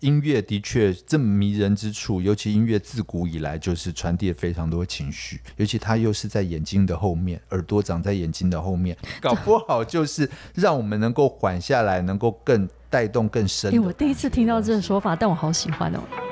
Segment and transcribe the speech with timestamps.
[0.00, 13.86] 音乐的确这么迷人之处，尤其音乐自古以来就是传递非常多情绪，尤其它又是在眼睛的后面，耳朵长在眼睛的后面，搞不好就是让我们能够缓下来，能够更带动更深哎、感觉。
[13.86, 16.27] 我第一次听到这个说法，但我好喜欢哦。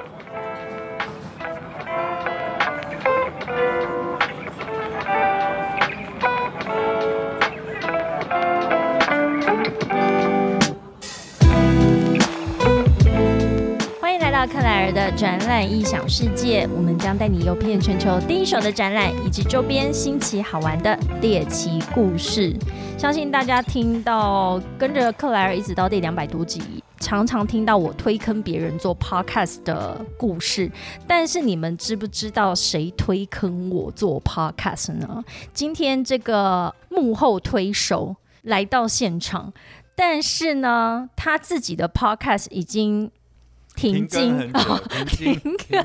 [16.09, 22.55] 世界，我们将带你游遍全球第一手的展览以及周边新奇好玩的猎奇故事。
[22.97, 26.63] 相信大家听到跟着克莱尔一直到第两百多集，
[27.01, 30.71] 常常听到我推坑别人做 podcast 的故事，
[31.09, 35.25] 但是你们知不知道谁推坑我做 podcast 呢？
[35.53, 39.53] 今天这个幕后推手来到现场，
[39.97, 43.11] 但是呢，他自己的 podcast 已经
[43.77, 45.41] 停停更经很久，停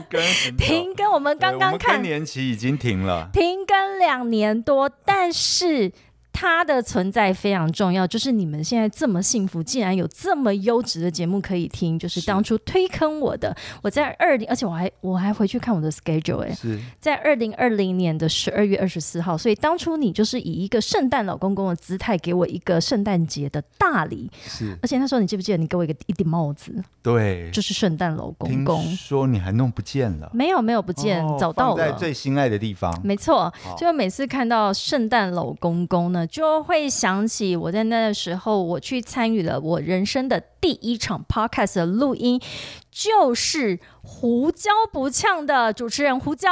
[0.10, 3.30] 更，停更，我们刚刚看更年期已经停了。
[3.34, 5.92] 停更两年多，但是
[6.34, 12.28] 它的存在非常重要，就是你们现在这么幸福，竟然有这么优质的节目可以听，就是是。
[12.28, 27.50] 当初推坑我的，我在二零，而且我还我还回去看我的 schedule，哎、是在二零二零年的十二月二十四号，所以当初你就是以一个圣诞老公公的姿态给我一个圣诞节的大礼，是，而且那时候你记不记得你给我一个一顶帽子，对。
[27.52, 31.92] 就是圣诞老公公，说你还弄不见了，没有没有不见，哦找到了。
[31.92, 32.02] 在。
[32.02, 32.92] 最心爱的地方。
[33.04, 42.42] 没错好，就每次看到圣诞老公公呢，就会想起我在那个时候，我去参与了我人生的第一场 podcast 的录音，
[42.90, 46.50] 就是胡椒不呛的主持人胡椒。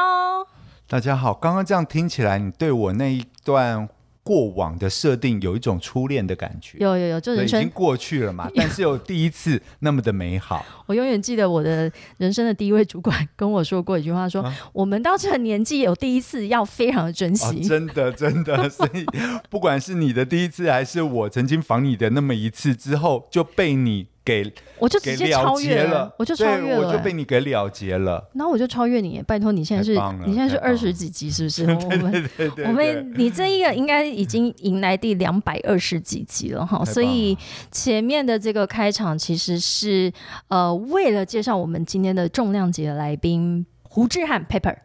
[0.87, 3.87] 大家好，刚刚这样听起来，你对我那一段
[4.29, 10.63] 过往的设定有一种初恋的感觉，有有有，就对，人生已经，过去了嘛， 但是有第一次那么的美好。
[10.85, 17.61] 我永远记得我的人生的第一位主管跟我说过一句话说，啊我们到这个年纪有第一次要非常的珍哦，惜。
[17.61, 19.03] 真的，真的， 所以
[19.49, 28.29] 不管是你的第一次，还是我曾经访你的那么一次之后，就被你给我就直接超越结了，我就超越了、我就被你给了结了。
[28.33, 29.93] 然后我就超越你，拜托你现在是
[30.25, 31.63] 你现在是二十几集是不是？
[31.67, 37.35] 我们对对对，我们你这一个应该已经迎来第两百二十几集了哈，所以
[37.71, 40.11] 前面的这个开场其实是
[40.49, 44.75] 呃为了介绍我们今天的重量级的来宾胡志汉 Pepper，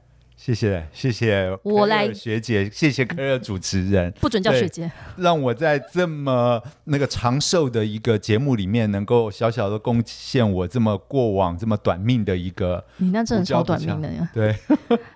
[0.44, 14.30] 谢谢谢谢我来学姐，谢谢科尔主持人，不准叫学姐，让我在这么那个长寿的一个节目里面，能够小小的贡献我这么过往这么短命的一个你那真的超短命的呀！
[14.34, 14.54] 对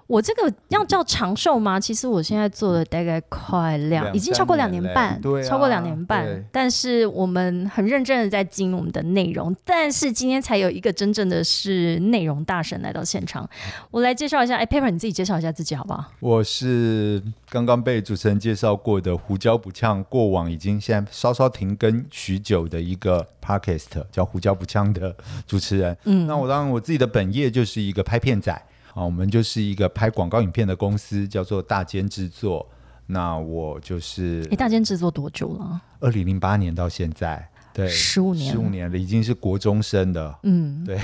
[0.09, 1.79] 我这个要叫长寿吗？
[1.79, 6.43] 其实我现在做了大概快两，已经超过两年半，对啊超过两年半。
[6.51, 13.49] 但是我们很认真的在经营我们的内容，但是今天才有一个真正的是内容大神来到现场。
[13.91, 16.07] 我来介绍一下，哎，Paper 你自己介绍一下自己好不好？
[16.21, 25.15] 我是刚刚被主持人介绍过的胡椒不呛，过往已经现在稍稍停更许久的一个 podcast 叫胡椒不呛的
[25.47, 25.95] 主持人。
[26.05, 28.63] 嗯，那我当然我自己的本业就是一个拍片仔
[28.99, 32.69] 啊，我们就是一个拍广告影片的公司，叫做大间制作。
[33.07, 35.81] 那我就是哎，大间制作多久了？
[36.01, 40.35] 二零零八年到现在，对，十五年十五年了，已经是国中生的。
[40.43, 41.01] 嗯，对，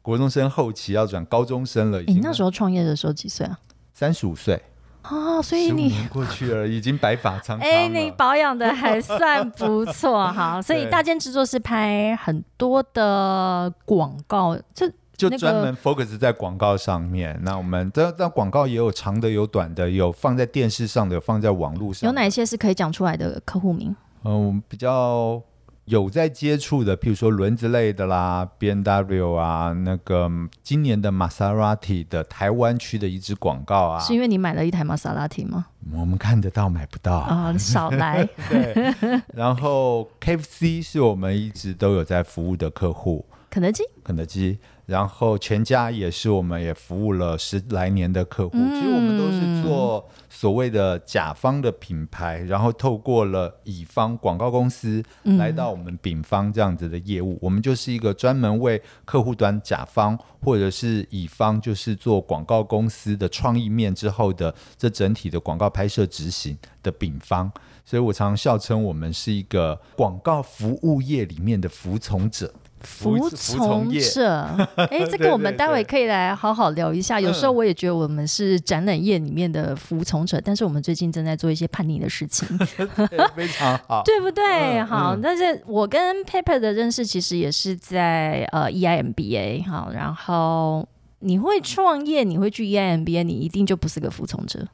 [0.00, 3.58] 国中生后期要转高中生了，你经那时候创业的时候几岁啊？
[3.92, 4.62] 三十五岁，
[5.02, 5.94] 啊，所以你。
[6.10, 7.68] 过去了，已经白发苍苍。
[7.68, 14.94] 哎，你保养的还算不错，哈， 所以大间制作是拍很多的广告，这那个
[15.30, 17.38] 就专门 focus 在广告上面。
[17.42, 22.06] 那我们这这广告也有长的，有短的，有放在电视上的，有放在网络上。
[22.08, 23.94] 有哪些是可以讲出来的客户名？
[24.24, 25.42] 嗯，我们比较
[25.86, 35.66] 有在接触的，譬如说轮子类的啦，B N W 啊，那个嗯今年的玛莎拉蒂的台湾区的一支广告啊，是因为你买了一台玛莎拉蒂吗？
[35.92, 37.16] 我们看得到买不到。
[37.16, 38.94] 啊，少 来，对，
[39.34, 48.56] 然后 K F C 是我们一直都有在服务的客户，肯德基肯德基，然后全家也是我们也服务了十来年的客户。
[48.56, 57.38] 其实我们都是做所谓的甲方的品牌，然后透过了乙方广告公司来到我们丙方这样子的业务。
[57.40, 67.50] 我们就是一个专门为客户端甲方或者是乙方，就是做广告公司的创意面之后的这整体的广告拍摄执行的丙方。
[67.84, 72.52] 所以我常常笑称我们是一个广告服务业里面的服从者。
[72.82, 74.42] 服服从者，
[74.76, 77.20] 哎，这对个我们对待会可以来好好聊一下。
[77.20, 82.46] 有时候嗯我也觉得我们是展览业里面的服从者，但是我们最近正在做一些叛逆的事情，
[83.34, 84.02] 非常 好。
[84.04, 84.80] 对不对？
[84.80, 90.86] 嗯好，嗯但是我跟 Paper 的认识其实也是在呃 EIMBA 好，然后
[91.20, 94.66] 你会创业，你会去 E EIMBA，你一定就不是个服从者。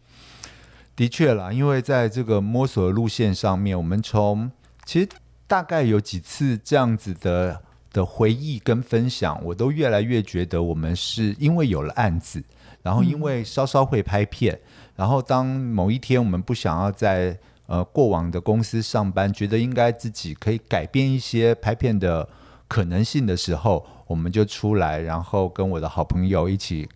[0.96, 4.50] 的确啦，因为在这个摸索的路线上面，我们从
[4.84, 5.08] 其实
[5.46, 7.60] 大概有几次这样子的
[7.98, 12.40] 的回忆跟分享，我都越来越觉得我们是因为有了案子，
[12.82, 14.56] 然后因为稍稍会拍片，
[14.94, 17.36] 然后当某一天我们不想要在
[17.66, 22.28] 呃过往的公司上班，觉得应该自己可以改变一些拍片的
[22.68, 26.88] 可能性的时候，我们就出来，然后跟我的好朋友一起。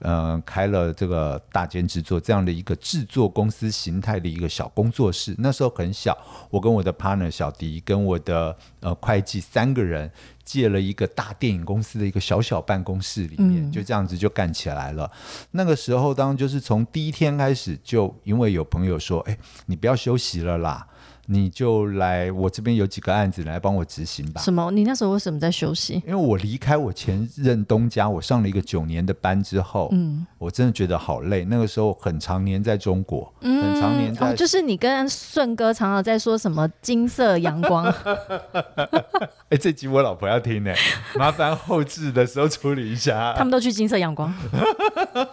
[0.00, 5.34] 呃，开了这个大间制作这样的一个制作公司形态的一个小工作室。
[5.38, 6.16] 那时候很小，
[6.50, 10.10] 我跟我的 partner 小迪跟我的呃会计三个人
[10.44, 15.10] 借了一个大电影公司的一个小小办公室里面，嗯就这样子就干起来了。
[15.52, 20.86] 那个时候，当然就是从第一天开始，就因为有朋友说：“哎，你不要休息了啦。”
[21.26, 24.40] 你就来我这边有几个案子来帮我执行吧。
[24.42, 24.70] 什么？
[24.70, 25.94] 你那时候为什么在休息？
[26.06, 31.44] 因为我离开我前任东家，我上了一个九年的班之后，嗯我真的觉得好累。
[31.44, 37.84] 那个时候很常年在中国，很常年在，哦，就是你跟顺哥常常在说什么金色阳光，
[39.48, 40.72] 哎、这集我老婆要听呢，
[41.16, 43.32] 麻烦后置的时候处理一下。
[43.36, 44.32] 他们都去金色阳光。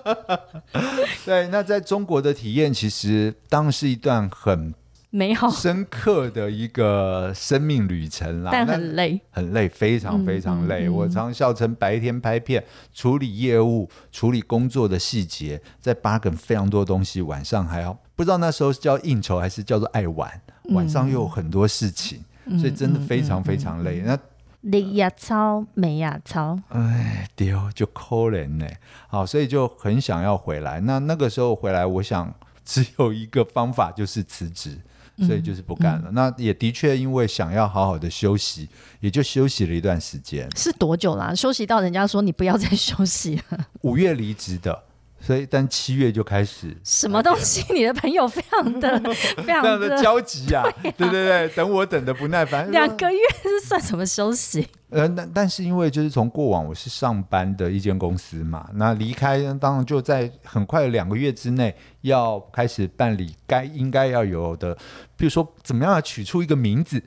[1.25, 4.73] 对，那在中国的体验，其实当然是一段很
[5.13, 8.49] 美好，深刻的一个生命旅程啦。
[8.51, 9.19] 但很累。
[9.29, 10.87] 很累，非常非常累。
[10.87, 12.63] 我常笑称白天拍片、
[12.93, 22.23] 处理业务、处理工作的细节，在八梗非常多东西，晚上还要不知道那时候是叫应酬还是叫做爱玩，晚上又有很多事情，
[22.57, 24.01] 所以真的非常非常累。
[24.05, 24.17] 那
[24.61, 28.65] 你呀操，美呀操，哎，丢就抠人呢。
[29.09, 30.79] 好，所以就很想要回来。
[30.79, 34.79] 那那个时候回来，我想只有一个方法，就是辞职。
[35.25, 36.11] 所以就是不干了。
[36.11, 38.67] 那也的确因为想要好好的休息，
[38.99, 40.49] 也就休息了一段时间。
[40.55, 41.33] 是多久啦？
[41.33, 44.83] 休息到人家说你不要再休息了，五月离职的，
[45.21, 47.63] 所以但七月就开始什么东西？
[47.73, 48.99] 你的朋友非常的、
[49.45, 52.69] 非常的的，焦急啊， 对对对，等我等的不耐烦。
[52.71, 54.67] 两个月是算什么休息？
[54.89, 64.75] 呃，但但是因为就是从过往我是上班的一间公司嘛，那离开当然就在很快的两个月之内要开始办理该应该要有的，
[65.15, 67.01] 比如说怎么样取出一个名字，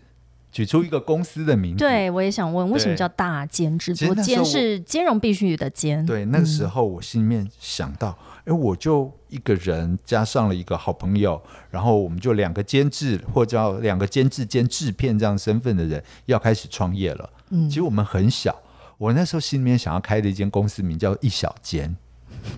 [0.55, 1.79] 取出一个公司的名字。
[1.85, 4.15] 对，我也想问，为什么叫大兼制作？
[4.15, 6.07] 其实那时候我兼是兼容必须的兼。
[6.07, 17.29] 对，那个时候我心里面想到，哎、我就一个人加上了一个好朋友，然后我们就两个监制或叫两个监制兼制片这样身份的人要开始创业了。
[17.51, 18.57] 嗯其实我们很小，
[18.97, 21.97] 我那时候心里面想要开的一间公司名叫一小间。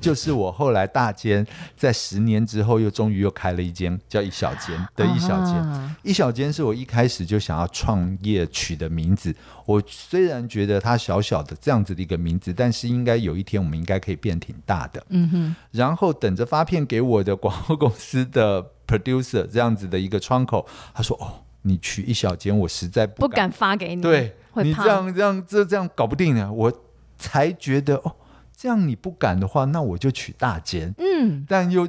[0.00, 1.46] 就是我后来大间
[1.76, 9.34] 在十年之后又终于又开了一间叫一小间的一小间，啊一小间是我一开始就想要创业取的名字。
[9.64, 15.04] 我虽然觉得它小小的这样子的一个名字，但是应该有一天我们应该可以变挺大的。
[15.08, 26.72] 嗯哼，然后等着发片给我的广告公司的 producer 这样子的一个窗口，他说：“哦，你取一小间，我实在不不敢发给你，对你这样这样这这样搞不定呢。”我
[27.18, 28.14] 才觉得哦，
[28.56, 30.94] 这样你不敢的话，那我就取大间。
[30.96, 31.86] 嗯，但又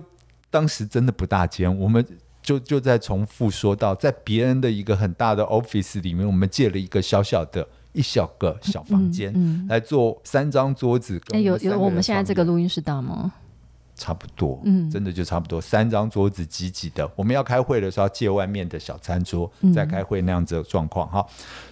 [0.49, 2.05] 当时真的不大间，我们
[2.41, 13.33] 就就在重复说到，在别人的一个很大的 office 里面，我们借了一个小小的一小个小房间、嗯，来做三张桌子哎、跟有有，我们现在这个录音室大吗？
[13.97, 17.09] 差不多，嗯真的就差不多三张桌子挤挤的。
[17.15, 21.25] 我们要开会的时候借外面的小餐桌嗯再开会那样子的状况哈。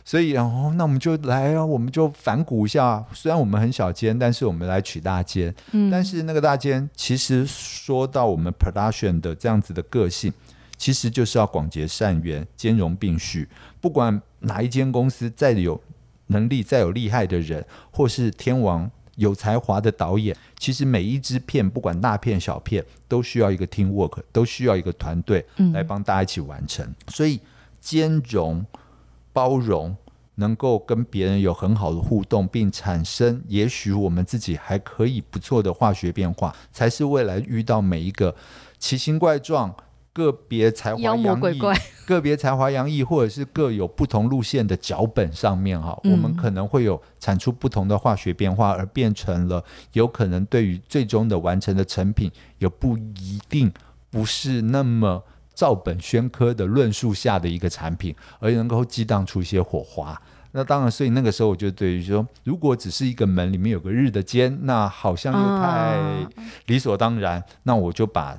[0.04, 3.04] 所以然后那我们就来啊，我们就反骨一下。
[3.14, 5.54] 虽然我们很小间，但是我们来取大间。
[5.72, 10.34] 嗯，但是那个大间其实说到我们 production 的这样子的个性，
[10.78, 13.48] 其实就是要广结善缘、兼容并蓄。
[13.80, 15.80] 不管哪一间公司再有
[16.28, 26.94] 能力、再有厉害的人，或是天王有才华的导演，其实每一支片，不管大片小片，都需要一个 team work，都需要一个团队嗯来帮大家一起完成。
[27.08, 27.40] 所以
[27.82, 28.66] 兼容、
[29.34, 29.96] 包容。
[30.38, 38.36] 能够跟别人有很好的互动，并产生也许我们自己还可以不错的化学变化，才是未来遇到每一个
[38.78, 39.74] 奇形怪状、
[40.16, 41.76] 个别才华洋溢、鬼怪，
[42.08, 53.72] 个别才华洋溢，或者是各有不同路线的脚本上面哈，嗯我们可能会有产出不同的化学变化，而变成了有可能对于最终的完成的成品有不一定
[54.10, 55.24] 不是那么。
[55.54, 65.98] 照本宣科的论述下的一个产品，而能够激荡出一些火花，那当然，所以那个时候我就对于说，如果只是一个门里面有个日的间，那好像又太
[66.66, 67.42] 理所当然。
[67.64, 68.38] 那我就把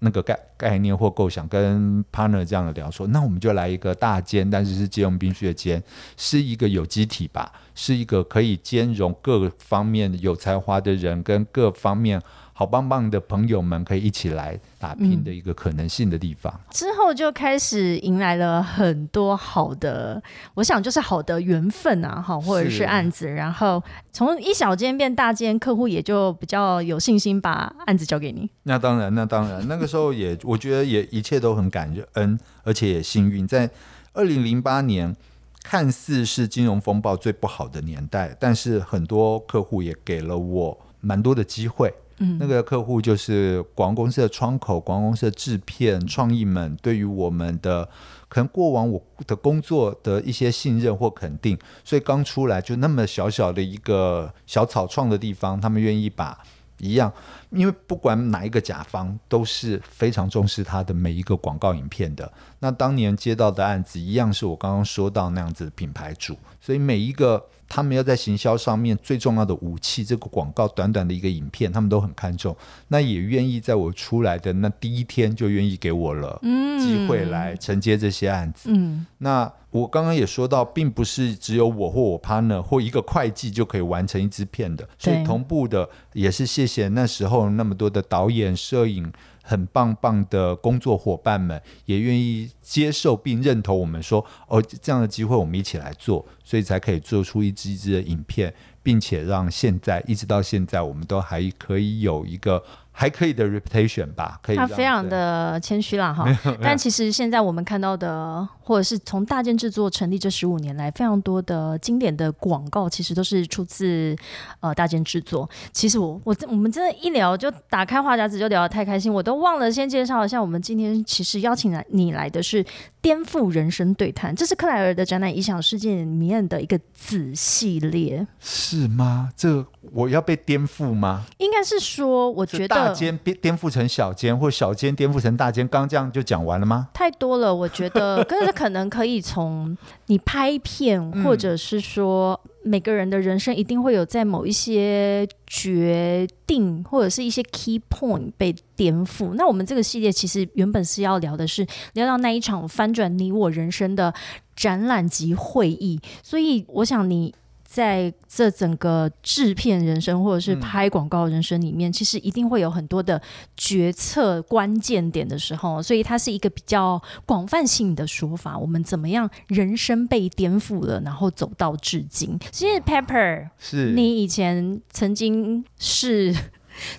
[0.00, 5.82] 那个概概念或构想跟 partner 这样的聊说，那我们就来一个大间，但是是借用冰雪间，
[6.16, 12.20] 是一个有机体吧，是一个可以兼容各方面有才华的人跟各方面。
[12.60, 16.52] 好棒棒的朋友们可以一起来打拼的一个可能性的地方。
[16.68, 23.26] 之后就开始迎来了很多好的，我想就是好的缘分啊，哈，或者是案子。
[23.26, 28.50] 然后从一小间变大间，客户也就比较有信心把案子交给你。
[28.64, 33.48] 那当然，那当然，那个时候也我觉得也一切都很感恩，而且也幸运。
[33.48, 33.70] 在
[34.12, 35.16] 二零零八年，
[35.64, 41.90] 看似是金融风暴最不好的年代，但是很多客户也给了我蛮多的机会。
[42.38, 47.88] 那个客户就是广告公司的窗口，广告公司的制片创意们，对于我们的
[48.28, 56.38] 可能过往我的工作的一些信任或肯定，所以刚出来就那么小小的一个小草创的地方，他们愿意把
[56.76, 57.10] 一样，
[57.50, 62.30] 因为不管哪一个甲方都是非常重视他的每一个广告影片的。
[62.58, 67.46] 那当年接到的案子一样是我刚刚说到那样子的品牌主，所以每一个。
[67.70, 72.54] 他们要在行销上面最重要的武器，这个广告短短的一个影片，他们都很看重。
[72.88, 76.36] 那也愿意在我出来的那第一天就愿意给我了
[76.80, 78.70] 机会来承接这些案子。
[78.72, 89.12] 嗯，那我刚刚也说到，并不是只有我或我 partner 或一个会计就可以完成一支片的，所以同步的也是谢谢那时候那么多的导演、摄影。
[89.50, 102.62] 很棒棒的工作伙伴们也愿意接受并认同我们说哦，这样的机会我们一起来做，所以才可以做出一支一支的影片，并且让现在一直到现在我们都还可以有一个。
[103.00, 104.56] 还可以的 reputation 吧，可以。
[104.56, 106.26] 他非常的谦虚啦，哈。
[106.60, 114.14] 但其实现在我们看到的，或者是从大件制作成立这十五年来，非常多的经典的广告，其实都是出自
[114.60, 115.48] 呃大件制作。
[115.72, 122.62] 其实我我我们真的，一聊就打开话匣子就聊得太开心，我都忘了先介绍一下，我们今天其实邀请来你来的是
[123.02, 129.30] 颠覆人生对谈，这是克莱尔的展览影响世界里面的一个子系列，是吗？
[129.34, 131.24] 这我要被颠覆吗？
[131.38, 132.92] 应该是说，我觉得大。
[132.92, 136.88] 间颠颠覆成小间，或小间颠覆成大间，刚这样就讲完了吗？
[136.92, 139.76] 太多了，我觉得，可是可能可以从
[140.06, 149.34] 你拍片， 或者是说每个人的人生一定会有在某一些决定，或者是一些 key point 被颠覆。
[149.34, 154.12] 那我们这个系列其实原本是要聊的是聊到那一场翻转你我人生的
[154.54, 157.34] 展览及会议，所以我想你。
[157.72, 163.22] 在这整个制片人生或者是拍广告人生里面，其实一定会有很多的
[163.56, 168.58] 决策关键点的时候，所以它是一个比较广泛性的说法。
[168.58, 172.36] 我们怎么样人生被颠覆了，然后走到至今？
[172.50, 176.34] 其实 Pepper 是你以前曾经是。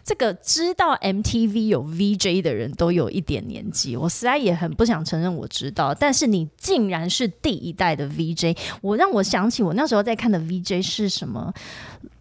[0.04, 11.54] 这个知道 MTV 有 VJ 的人都有一点年纪，我实在也很不想承认我知道，但是你竟然是第一代的 VJ，我让我想起我那时候在看的 VJ 是什么？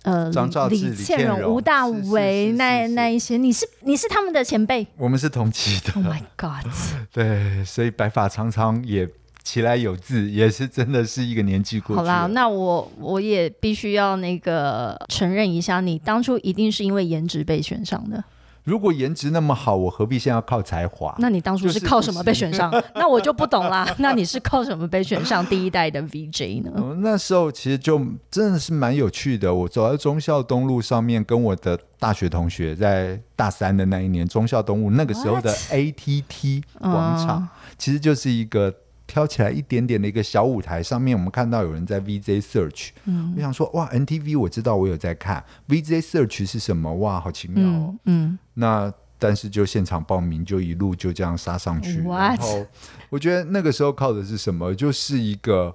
[0.03, 0.31] 呃，
[0.71, 5.93] 李倩蓉、吴大维那那一些，你是你是他们的前辈，我们是同期的。
[5.95, 6.73] Oh my god！
[7.13, 9.09] 对，所以白发苍苍也。
[9.43, 12.01] 起来有字也是真的是一个年纪过去。
[12.01, 18.23] 好啦，那我我也必须要那个承认一下，你当初一定是因为颜值被选上的。
[18.65, 21.17] 如果颜值那么好，我何必现在要靠才华？
[21.19, 22.71] 那你当初是靠什么被选上？
[22.95, 23.89] 那我就不懂啦。
[23.99, 26.71] 那你是靠什么被选上第一代的 VJ 呢？
[26.99, 27.99] 那时候其实就
[28.31, 29.53] 真的是蛮有趣的。
[29.53, 38.73] 我走在忠孝东路上面，跟我的大学同学在大三的那一年，忠孝东路那个时候的 ATT 广场，其实就是一个。
[39.11, 42.91] 挑起来一点点的一个小舞台上面，我们看到有人在 VJ Search。
[43.07, 46.95] 嗯，我想说，哇，NTV 我知道，我有在看 VJ Search 是什么？
[46.95, 47.97] 哇，好奇妙哦。
[48.05, 51.99] 嗯，那但是就现场报名，就一路就这样杀上去。
[52.03, 52.65] 然后
[53.09, 54.73] 我觉得那个时候靠的是什么？
[54.73, 55.75] 就是一个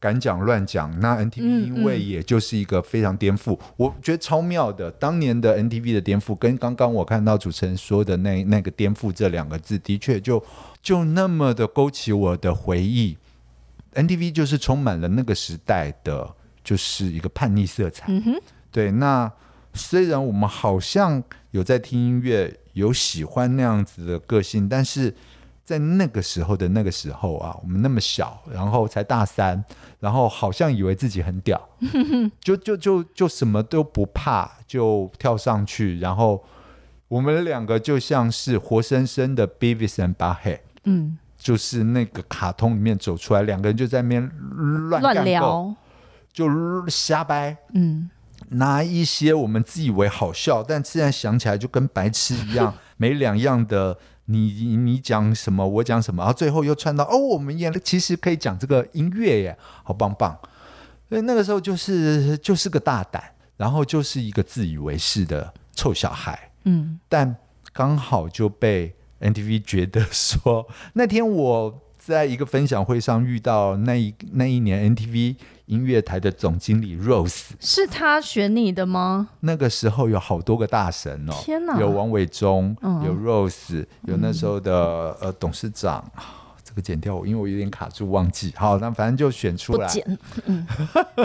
[0.00, 0.98] 敢讲乱讲。
[0.98, 4.90] 那 NTV 因为也就是一个非常颠覆，我觉得超妙的。
[4.90, 10.42] 当年的 NTV 的颠覆，跟刚刚我看到主持人说的那那个颠覆这两个字，的确就。
[10.82, 13.16] 就那么的勾起我的回忆
[13.94, 16.34] ，NTV 就是充满了那个时代的，
[16.64, 18.06] 就是一个叛逆色彩。
[18.08, 18.90] 嗯哼，对。
[18.90, 19.30] 那
[19.72, 21.22] 虽然我们好像
[21.52, 25.14] 有在听音乐，有喜欢那样子的个性，但是
[25.64, 29.64] 在那个时候的那个时候啊，我们那么小，然后才大三，
[30.00, 31.68] 然后好像以为自己很屌，
[32.42, 36.44] 就就就就什么都不怕，就跳上去，然后
[37.06, 40.58] 我们两个就像是活生生的 Beavis and Butthead。
[40.84, 44.30] 嗯，就是那个卡通里面走出来，两个人就在那边
[44.88, 45.74] 乱乱聊，
[46.32, 46.48] 就
[46.88, 48.10] 瞎掰，嗯，
[48.50, 53.98] 拿一些我们自以为好笑，但现在想起来就跟白痴一样， 没两样的。
[54.26, 60.38] 你你讲什么，我讲什么，然后最后又串到哦，我们也其实可以讲这个音乐耶，好棒棒。
[61.08, 63.22] 所以那个时候就是就是个大胆，
[63.56, 66.52] 然后就是一个自以为是的臭小孩。
[66.64, 67.36] 嗯，但
[67.72, 75.36] 刚好就被 NTV 觉得说，那天我在一个分享会上遇到那一那一年 NTV
[75.66, 79.28] 音乐台的总经理 Rose，是他选你的吗？
[79.40, 85.98] 那个时候有好多个大神哦，天哪有王伟忠，嗯有 Rose，有那时候的、呃董事长。
[86.14, 88.50] 啊这个剪掉我，因为我有点卡住，忘记。
[88.56, 89.86] 好，那反正就选出来。
[89.86, 90.18] 不剪，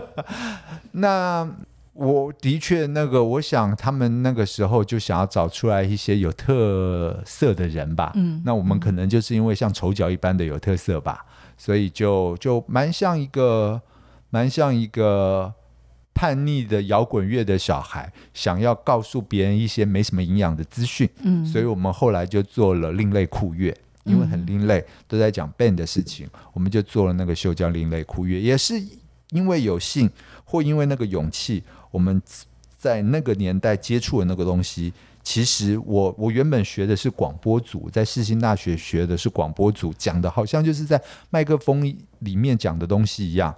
[0.91, 1.49] 那
[1.97, 8.11] 我的确，那个我想他们那个时候就想要找出来一些有特色的人吧。
[8.15, 8.39] 嗯。
[8.45, 11.25] 那我们可能就是因为像丑角一般的有特色吧，
[11.57, 13.81] 所以就就蛮像一个
[14.29, 15.51] 蛮像一个
[16.13, 21.09] 叛逆的摇滚乐的小孩，想要告诉别人一些没什么营养的资讯。
[21.23, 28.75] 嗯，所以我们后来就做了另类酷乐，因为很另类，都在讲 band 的事情，我们就做了那个秀叫另类酷乐，也是
[29.31, 30.09] 因为有幸
[30.45, 31.63] 或因为那个勇气，
[31.97, 32.21] 我们
[32.77, 34.93] 在那个年代接触的那个东西。
[35.23, 41.01] 其实我我原本学的是广播组，在世新大学学的是广播组，讲的好像就是在
[41.31, 41.83] 麦克风
[42.19, 43.53] 里面讲的东西一样。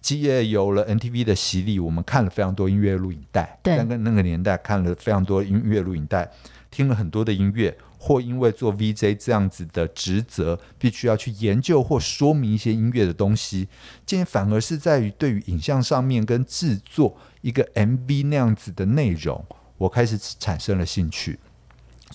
[0.00, 6.28] 基业有了 NTV 的洗礼，我们看了非常多音乐录影带，那个那个年代看了非常多音乐录影带，
[6.70, 7.76] 听了很多的音乐，
[8.06, 13.66] 或因为做 VJ 这样子的职责，必须要去研究或说明一些音乐的东西，
[14.06, 19.44] 今天反而是在于对于影像上面跟制作一个 MV 那样子的内容，
[19.76, 21.36] 我开始产生了兴趣。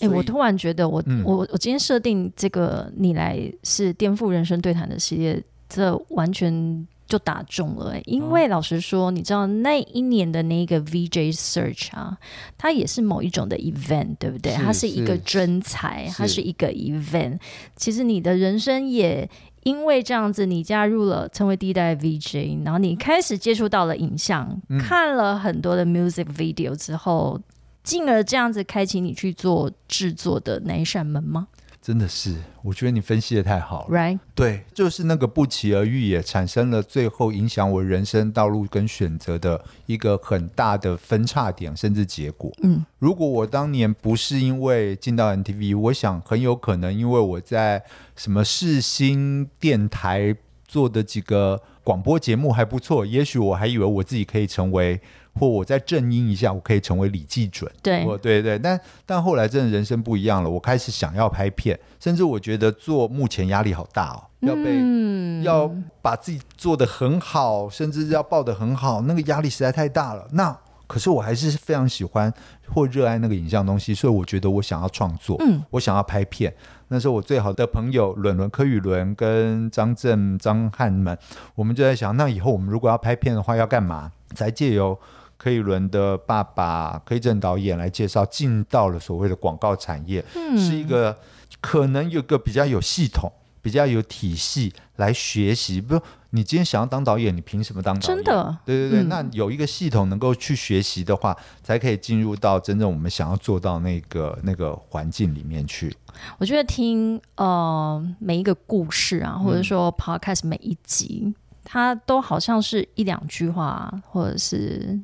[0.00, 8.02] 哎、我突然觉得我，嗯我我今天设定这个你来是颠覆人生对谈的系列，这完全就打中了、欸。
[8.06, 12.16] 因为老实说，你知道那一年的那个 VJ Search 啊，
[12.56, 14.52] 它也是某一种的 event，对不对？
[14.52, 17.38] 是它是一个真才，它是一个 event。
[17.76, 19.28] 其实你的人生也。
[19.64, 27.40] 因为这样子，你加入了成为第一代 VJ，然后你开始接触到了影像，嗯看了很多的 music video 之后，
[27.84, 31.46] 进而这样子开启你去做制作的那一扇门吗
[31.82, 33.98] 真的是，我觉得你分析的太好了。
[33.98, 34.20] ？Right？
[34.36, 42.52] 对，就是那个不期而遇，也产生了最后影响我人生道路跟选择的一个很大的分叉点，甚至结果。
[42.62, 47.82] 嗯，如果我当年不是因为进到 NTV，我想很有可能因为我在
[48.14, 50.36] 什么世新电台
[50.68, 55.00] 做的几个广播节目还不错，也许我还以为我自己可以成为，
[55.34, 57.70] 或我再正音一下，我可以成为李记准。
[57.82, 65.68] 对，我对对，但但后来真的人生不一样了，我开始想要拍片，甚至我觉得做目前压力好大哦，要被、嗯要
[66.00, 70.28] 把自己做得很好，甚至要报得很好，那个压力实在太大了。
[70.32, 72.32] 那可是我还是非常喜欢
[72.68, 76.54] 或热爱那个影像东西，所以我觉得我想要创作，嗯，我想要拍片。
[76.88, 81.18] 那时候我最好的朋友伦伦、柯宇伦跟张震、张翰们，
[81.54, 84.12] 我们就在想，那以后我们如果要拍片的话，要干嘛？
[84.34, 84.98] 才借由
[85.42, 91.18] 柯以伦的爸爸柯一正导演来介绍，进到了所谓的广告产业，嗯是一个
[91.60, 93.28] 可能有个比较有系统、
[93.60, 95.80] 比较有体系来学习。
[95.80, 96.00] 不，
[96.30, 98.16] 你今天想要当导演，你凭什么当导演？
[98.16, 105.92] 真的，对对对，嗯那有一个系统能够去学习的话，才可以进入到真正我们想要做到那个那个环境里面去。
[106.38, 114.98] 我觉得听呃每一个故事啊，或者嗯说 podcast 每一集，它都好像是一两句话，或者是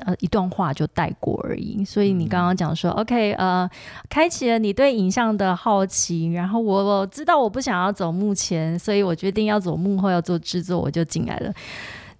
[0.00, 1.84] 呃一段话就带过而已。
[1.84, 3.68] 所以你刚刚讲说、o k 呃，
[4.08, 11.52] 开启了你对影像的好奇，然后我我知道我不想要走幕前，所以我决定要走幕后，要做制作，我就进来了。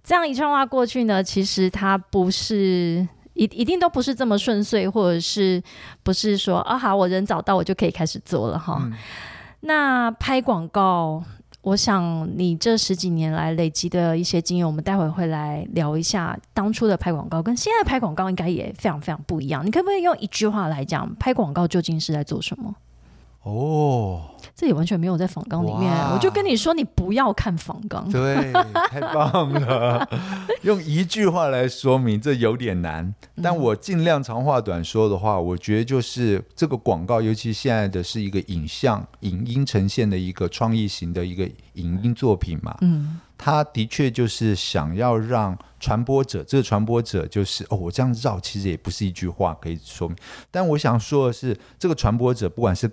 [0.03, 5.63] 这样一串话过去呢，其实它不是一一定都不是这么顺遂，或者是
[6.03, 8.79] 不是说啊好，我人找到我就可以开始做了哈。
[8.81, 8.93] 嗯
[9.65, 11.23] 那拍广告，
[11.63, 19.65] 我想你这十几年来累积的一些经验，我们待会会来聊一下当初的拍广告跟现在拍广告应该也非常非常不一样。
[19.65, 22.75] 你可不可以用一句话来讲，拍广告究竟是在做什么？
[23.45, 26.13] 哦，这也完全没有在仿纲里面，哇。
[26.15, 28.09] 我就跟你说，你不要看仿纲。
[28.09, 28.53] 对，
[28.89, 30.09] 太棒了！
[30.63, 43.21] 用一句话来说明，这有点难，但我尽量长话短说的话，我觉得就是这个广告，尤其现在的是一个影像、影音呈现的一个创意型的一个影音作品嘛，嗯。
[43.37, 50.17] 他的确就是想要让传播者，这个传播者就是哦，我这样绕其实也不是一句话可以说明，
[50.49, 52.89] 但我想说的是，这个传播者不管是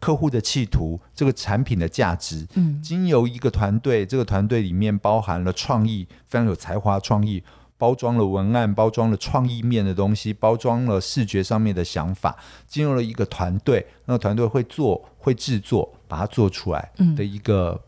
[0.00, 2.80] 客户的企图，这个产品的价值，嗯。
[2.82, 7.42] 经由一个团队，这个团队里面包含了创意，非常有才华创意，
[7.76, 17.16] 包装了文案，包装了创意面的东西，包装了视觉上面的想法，进入了一个团队，那个团队会做，会制作，把它做出来嗯。
[17.16, 17.80] 的一个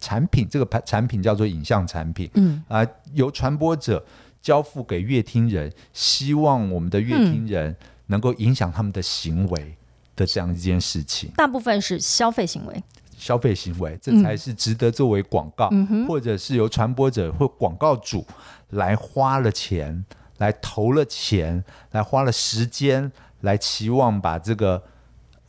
[0.00, 2.28] 产品，这个产产品叫做影像产品。
[2.34, 2.64] 嗯。
[2.68, 4.04] 啊、由传播者
[4.42, 7.76] 交付给乐听人，希望我们的乐听人
[8.06, 9.76] 能够影响他们的行为
[10.20, 11.30] 的这样一件事情。
[11.34, 12.82] 大部分是消费行为。
[13.16, 18.26] 消费行为，这嗯才是值得作为广告，嗯或者是由传播者或广告主
[18.70, 20.04] 来花了钱，
[20.38, 24.82] 来投了钱，来花了时间，来期望把这个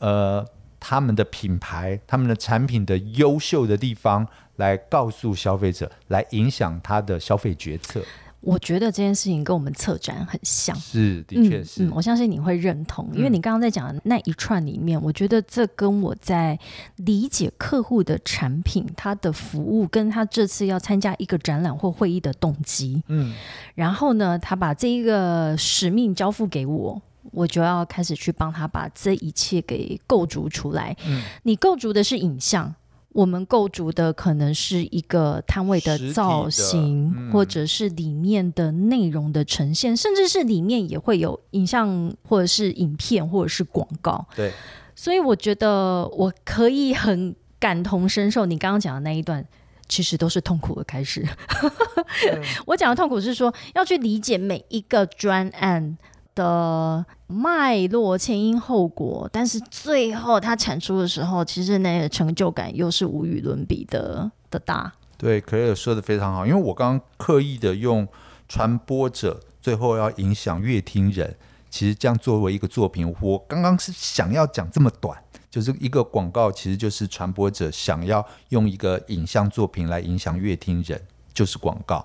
[0.00, 0.46] 呃
[0.78, 8.02] 他们的品牌、他们的产品的优秀的地方，来告诉消费者，来影响他的消费决策。
[8.42, 10.76] 我觉得这件事情跟我们策展很像。
[10.76, 16.58] 是，的确是，嗯嗯，我相信你会认同，因为嗯你刚刚在讲的那一串里面，我觉得这跟我在
[16.96, 23.32] 理解客户的产品、他的服务，跟他这次要参加一个展览或会议的动机，嗯，
[23.74, 27.00] 然后呢，他把这一个使命交付给我。
[27.30, 30.94] 我就要开始去帮他把这一切给构筑出来。
[31.06, 32.74] 嗯你构筑的是影像，
[33.12, 44.26] 我们构筑的可能是一个摊位的造型，嗯或者是里面的内容的呈现，甚至是里面也会有影像，或者是影片，或者是广告。
[44.34, 44.52] 对，
[44.94, 49.46] 所以我觉得我可以很感同身受，你刚刚讲的那一段。
[49.88, 51.22] 其实都是痛苦的开始。
[52.64, 55.98] 我讲的痛苦是说，要去理解每一个专案
[56.34, 64.92] 的脉络、前因后果，但是最后它产出的时候，其实那个成就感又是无与伦比的的大。
[65.16, 68.06] 对，可以说的非常好，因为我刚刚刻意的用
[68.48, 71.36] 传播者，最后要影响乐听人，
[71.70, 75.16] 其实这样作为一个作品，我刚刚是想要讲这么短，
[75.48, 81.00] 就是一个广告，其实就是传播者想要用一个影像作品来影响乐听人，
[81.32, 82.04] 就是广告。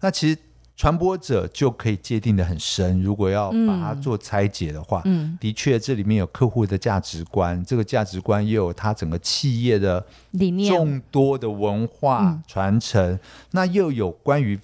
[0.00, 0.38] 那其实
[0.76, 10.68] 传播者就可以界定的很深，如果要把它做拆解的话，嗯，的确这里面有客户的价值观，这个价值观又有它整个企业的理念。
[10.68, 12.42] 众多的文化嗯。
[12.48, 13.18] 传承，
[13.52, 14.58] 那又有关于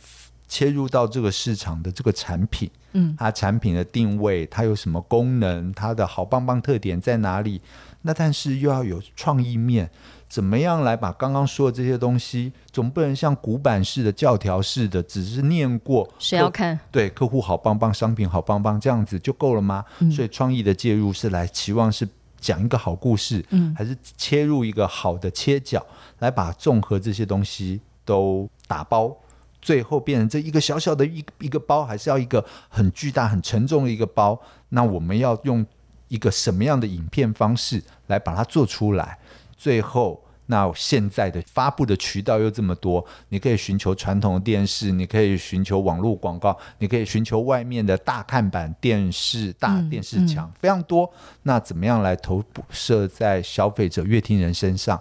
[0.48, 7.60] 切入到这个市场的这个产品，嗯，它产品的定位，它有什么功能，它的好棒棒特点在哪里？
[8.02, 9.88] 那但是又要有创意面，
[10.30, 16.78] 怎么样来把刚刚说的这些东西，总不能像古板式的教条式的，只是念过，谁要看？
[16.92, 19.84] 对客户好棒棒，商品好棒棒，这样子就够了吗？
[19.98, 25.84] 嗯所以创意的介入是来期望是讲一个好故事，嗯还是切入一个好的切角，
[26.20, 29.12] 来把综合这些东西都打包，
[29.60, 34.40] 最后变成这一个小小的一一个包，还是要一个很巨大、很沉重的一个包？
[34.68, 35.66] 那我们要用
[36.06, 39.18] 一个什么样的影片方式来把它做出来？
[39.60, 40.24] 最后。
[40.46, 51.08] 那现在的发布的渠道又这么多，你可以寻求传统的电视，你可以寻求网络广告，你可以寻求外面的大看板电视、大嗯电视墙，非常多。
[51.44, 55.00] 那怎么样来投射在消费者、乐听人身上？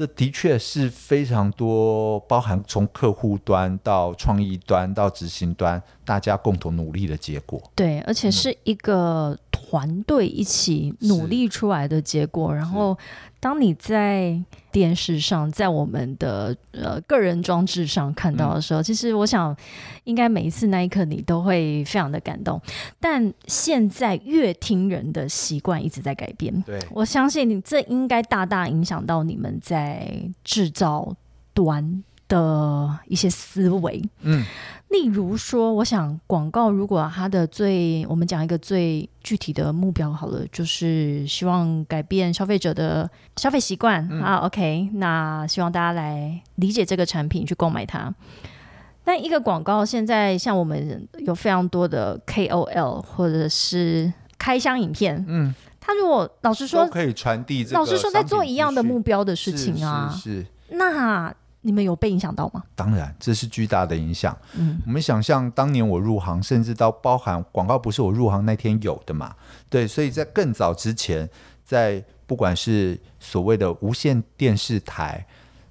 [0.00, 7.62] 这的确是非常多，包含从客户端到创意端到执行端，大家共同努力的结果。
[7.74, 12.54] 对，而且是一个团队一起努力出来的结果。
[12.54, 12.96] 然后，
[13.40, 19.56] 当你在电视上，在我们的呃个人装置上看到的时候，其实我想，
[20.04, 22.60] 应该每一次那一刻你都会非常的感动。
[22.98, 30.10] 但现在乐听人的习惯一直在改变，对，我相信你这应该大大影响到你们在
[30.44, 31.14] 制造
[31.52, 34.02] 端的一些思维。
[34.22, 34.44] 嗯，
[34.90, 44.38] 例如说，我想广告如果它的最，我们讲一个最具体的目标好了，就是希望改变消费者的消费习惯、啊。
[44.38, 48.12] OK，那希望大家来理解这个产品，去购买它。
[49.04, 60.46] 但一个广告现在像我们有非常多的 KOL 或者是开箱影片，嗯，他如果老实说，可以传递这老实说在做一样的目标的事情啊，是是是。
[60.76, 62.62] 那你们有被影响到吗？
[62.74, 64.36] 当然，这是巨大的影响。
[64.54, 69.34] 嗯，我们想象当年我入行，甚至到包含广告，不是我入行那天有的嘛？
[69.68, 71.28] 对，所以在更早之前，
[71.64, 75.26] 在不管是所谓的无线电视台，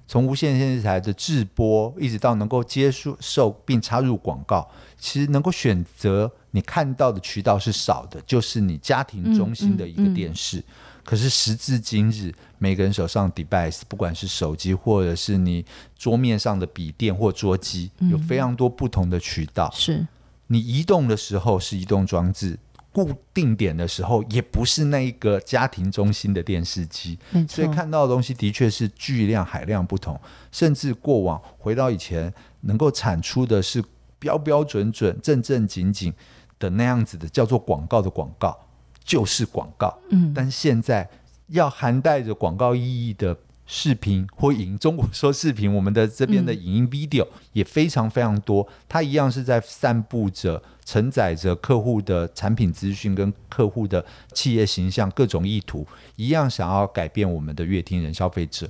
[0.06, 10.62] 从无线电视台的直播，一直到能够接受受并插入广告，其实能够选择你看到的渠道是少的，就是你家庭中心的一个嗯嗯嗯电视。
[11.10, 15.66] 可是时至今日，每个人手上 device，不管是手机或者是你
[15.98, 19.68] 桌面上的笔电或桌机，有非常多不同的渠道。
[19.74, 20.06] 是，
[20.46, 22.56] 你移动的时候是移动装置，
[22.92, 30.16] 固定点的时候，也不是那一个家庭中心的电视机，没所以看到的东西的确是巨量海量不同，
[30.52, 33.82] 甚至过往回到以前能够产出的是
[34.20, 36.14] 标标准准、正正经经
[36.60, 38.56] 的那样子的叫做广告的广告，
[39.04, 39.98] 就是广告。
[40.10, 41.08] 嗯，但现在
[41.48, 43.36] 要含带着广告意义的
[43.66, 55.86] 视频或影，中国说视频，我们的这边的影音 video 也非常非常多，它一样是在散布着、承载着客户的产品资讯跟客户的企业形象各种意图，
[56.16, 58.68] 一样想要改变我们的乐听人消费者。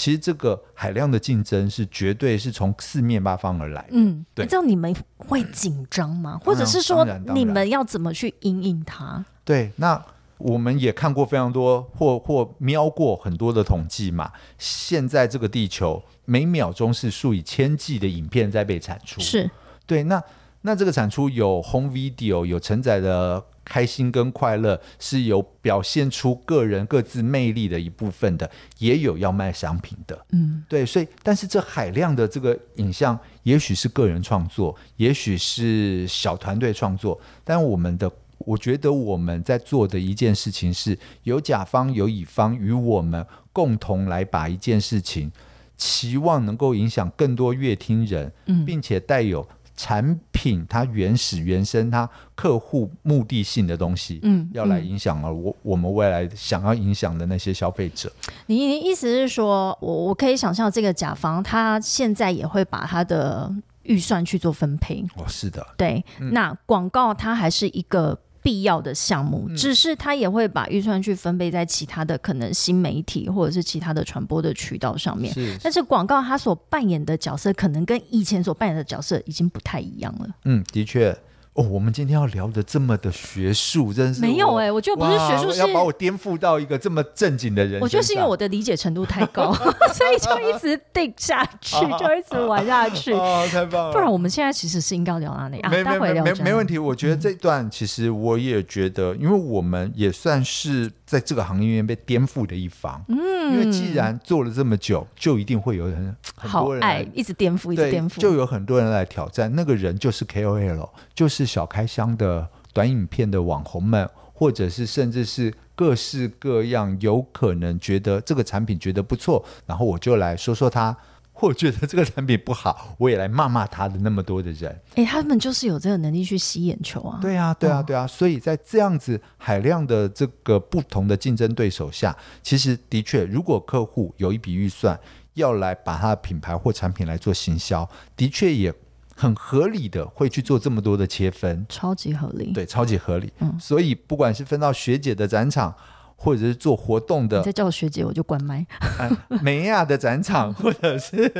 [0.00, 3.88] 其实这个海量的竞争是绝对是从四面八方而来的。
[3.90, 6.40] 嗯，对这样你们会紧张吗？
[6.42, 9.22] 或者是说你们要怎么去应应它？
[9.44, 10.02] 对，那
[10.38, 14.32] 我们也看过非常多，或或瞄过很多的统计嘛。
[14.56, 19.50] 现在这个地球每秒钟是数以千计的影片在被产出，是，
[19.86, 20.02] 对。
[20.04, 20.22] 那
[20.62, 30.26] 那这个产出有 home video，有承载的开心跟快乐，是有表现出个人各自魅力的一部分的，也有要卖商品的。
[30.32, 38.10] 嗯，对，所以但是这海量的这个影像，也许是个人创作，也许是小团队创作，但我们的。
[38.46, 45.30] 我觉得我们在做的一件事情是，有甲方有乙方与我们共同来把一件事情，
[45.76, 49.46] 期望能够影响更多乐听人，嗯并且带有
[49.82, 58.12] 产品它原始原生它客户目的性的东西，嗯要来嗯影响了我我们未来想要影响的那些消费者。
[58.44, 63.50] 你你意思是说，我我可以想象这个甲方他现在也会把他的
[63.84, 66.30] 预算去做分配，哦，是的，对，嗯。
[66.34, 75.32] 那广告它还是一个必要的项目，只是他也会把预算去分配在其他的可能新媒体或者是其他的传播的渠道上面。
[75.32, 80.28] 是，但是广告它所扮演的角色，可能跟以前所扮演的角色已经不太一样了。
[80.44, 81.16] 嗯，的确。
[81.54, 87.80] 哦，我们今天要聊的这么的学术，真是没有哎、我觉得不是学术，是要把我颠覆到一个这么正经的人。
[87.80, 89.52] 我觉得是因为我的理解程度太高，
[89.92, 93.12] 所以就一直定下去， 就一直玩下去。
[93.12, 93.92] 哦，太棒了！
[93.92, 95.70] 不然我们现在其实是应该聊哪里啊？
[95.70, 96.78] 没没没待会聊没没问题。
[96.78, 103.04] 我觉得这段其实我也觉得，因为我们也算是在这个行业里面被颠覆的一方。
[103.08, 103.16] 嗯，
[103.50, 109.52] 因为既然做了这么久，就一定会有人很好多人来，爱一直颠覆，一直颠，覆，就有很多人来挑战。
[109.54, 120.96] 那个人就是 KOL，就是小开箱的短影片的网红们，或者是甚至是各式各样有可能觉得这个产品觉得不错，然后我就来说说他。
[121.40, 127.18] 或觉得这个产品不好，我也来骂骂他的那么多的人，哎、他们就是有这个能力去吸眼球啊。
[127.22, 128.06] 对啊，对啊，哦对啊。
[128.06, 135.00] 所以在这样子海量的这个不同的竞争对手下，其实的确，如果客户有一笔预算
[135.32, 138.70] 要来把他的品牌或产品来做行销，的确也
[139.16, 142.52] 很合理的会去做这么多的切分，超级合理。
[142.52, 143.32] 对，超级合理。
[143.40, 145.74] 嗯所以不管是分到学姐的展场，
[146.22, 148.66] 或者是做活动的你再叫我学姐，我就关麦。
[148.98, 149.10] 哎
[149.42, 151.32] 美亚的展场， 或者是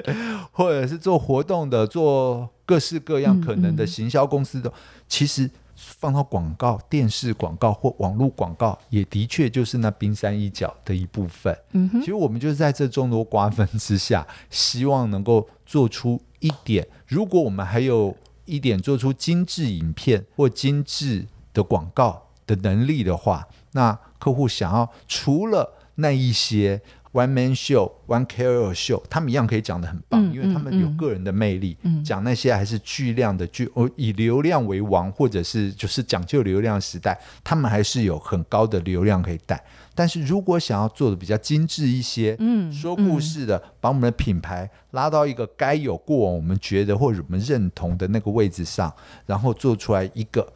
[0.51, 4.73] 或者是做活动的，做各式各样可能的行销公司的，
[5.07, 11.55] 其实放到广告、电视广告或网络广告，也的确就是那冰山一角的一部分。
[11.73, 16.88] 嗯哼其，实我们就是在这众多瓜分之下，希望能够做出一点。
[17.07, 18.16] 如果我们还有
[18.47, 26.81] 一点做出精致影片或精致的广告的能力的话，那客户想要除了那一些
[27.13, 31.77] one man show、one KOL show，他们一样可以讲的很棒，嗯因为他们有个人的魅力。
[31.83, 39.63] 嗯讲那些还是巨量的巨哦，以流量为王，或者是就是讲究流量时代，他们还是有很高的流量可以带。
[39.95, 48.93] 但是如果想要做的比较精致一些，嗯说故事的，把我们的品牌拉到一个该有过往我们觉得或者我们认同的那个位置上，
[49.27, 50.53] 然后做出来一个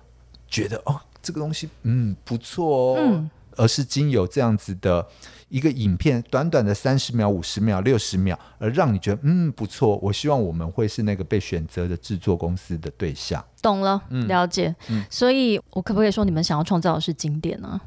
[0.49, 5.07] 觉得哦，这个东西嗯不错哦，嗯而是经由这样子的
[5.49, 9.97] 一个影片，短短的三十秒、五十秒、六十秒，而让你觉得嗯不错。
[10.03, 13.45] 我希望我们会是那个被选择的制作公司的对象。
[13.63, 14.75] 懂了，了解。
[14.91, 17.81] 嗯所以，我可不可以说，你们想要创造的是经典呢？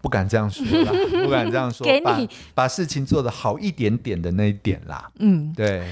[0.00, 0.92] 不敢这样说啦，
[1.24, 2.18] 不敢这样说，给你把
[2.54, 5.10] 把事情做得好一点点的那一点啦。
[5.20, 5.88] 嗯，对，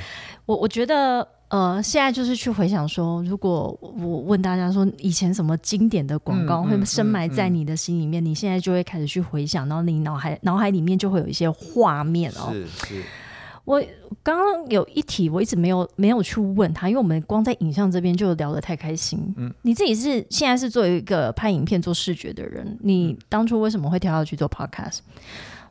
[0.47, 12.51] 我我觉得，呃，现在就是去回想说，如果我问大家说，以前什么经典的广告会深埋在你的心里面，你现在就会开始去回想，然后你脑海脑海里面就会有一些画面哦。
[12.53, 13.03] 是是，
[13.65, 13.83] 我
[14.23, 19.19] 刚刚有一题，我一直没有没有去问他，因为我们光在影像这边就聊得太开心。
[19.37, 24.99] 嗯，你自己是现在是作为一个拍影片做视觉的人，你当初为什么会跳下去做 podcast？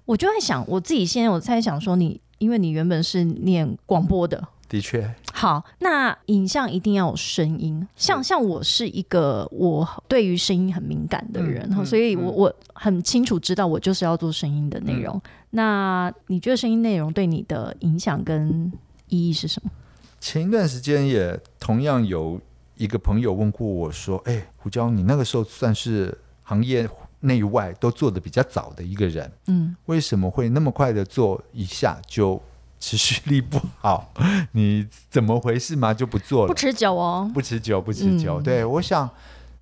[0.04, 12.36] 我就在想，我自己现在我在想说你，因为你原本是念广播的，的确，好，那影像一定要有声音，像像我是一个我对于声音很敏感的人，所以我嗯。
[12.36, 15.20] 我很清楚知道我就是要做声音的内容。
[15.50, 18.72] 那你觉得声音内容对你的影响跟
[19.08, 19.72] 意义是什么？
[20.22, 22.40] 前一段时间也同样有
[22.78, 26.88] 一个朋友问过我说：“哎，胡椒，你那个时候算是行业
[27.22, 32.42] 内外都做的比较早的一个人，嗯，为什么会那么快的做一下就
[32.80, 34.14] 持续力不好？
[34.54, 35.94] 你怎么回事嘛？
[35.94, 36.48] 就不做了？
[36.48, 37.30] 不持久哦。
[37.34, 38.40] 不持久，不持久。
[38.40, 39.10] 嗯对，我想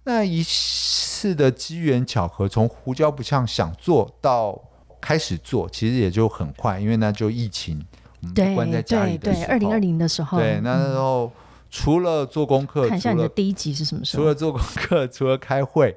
[0.04, 4.62] 那一次的机缘巧合，从胡椒不像想做到
[5.02, 7.84] 开始做，其实也就很快，因为那就疫情，
[8.22, 11.32] 我们关在家里对对，的时候二零二零的时候，对，那时候
[11.70, 14.24] 除了做功课，看一下你的第一集是什么时候？
[14.24, 15.96] 除了做功课，除了开会，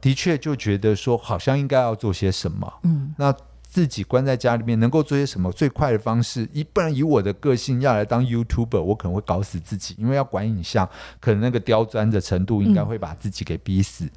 [0.00, 2.72] 的确就觉得说好像应该要做些什么。
[2.82, 3.34] 嗯，那
[3.74, 5.50] 自己关在家里面能够做些什么？
[5.50, 14.08] 最快的方式，一不然以我的个性要来当 YouTuber，我可能会搞死自己，因为要管影像，可能那个刁钻的程度应该会把自己给逼死。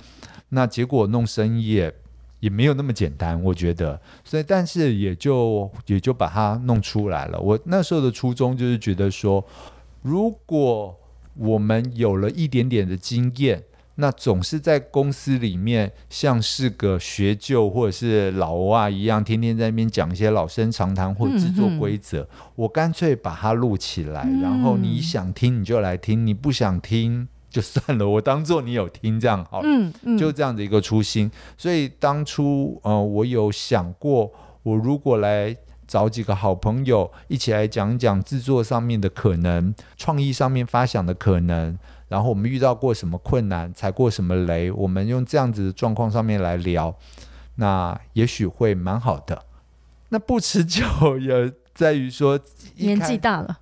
[0.49, 1.91] 那结果弄生意也
[2.39, 7.39] 也没有那么简单，我觉得，所以但是也就也就把它弄出来了。
[7.39, 9.43] 我那时候的初衷就是觉得说，
[10.03, 10.95] 如果
[11.33, 13.63] 我们有了一点点的经验，
[13.99, 22.27] 那总是在公司里面像是个学究或者是老外一样，天天在那边讲一些老生常谈或制作规则。
[22.55, 29.67] 我干脆把它录起来，嗯然后你想听你就来听，你不想听就算了，我当做你有听这样好了。
[29.67, 31.31] 嗯嗯，就这样的一个初心。
[31.57, 34.31] 所以当初呃，我有想过，
[34.61, 35.57] 我如果来
[35.87, 41.75] 找几个好朋友一起来讲一讲制作上面的可能，创意上面发想的可能。
[42.07, 46.95] 然后我们遇到过什么困难，踩过什么雷，我们用这样子的状况上面来聊，
[47.55, 49.43] 那也许会蛮好的。
[50.09, 50.85] 那不持久
[51.19, 52.39] 也在于说，
[52.77, 53.59] 年纪大了，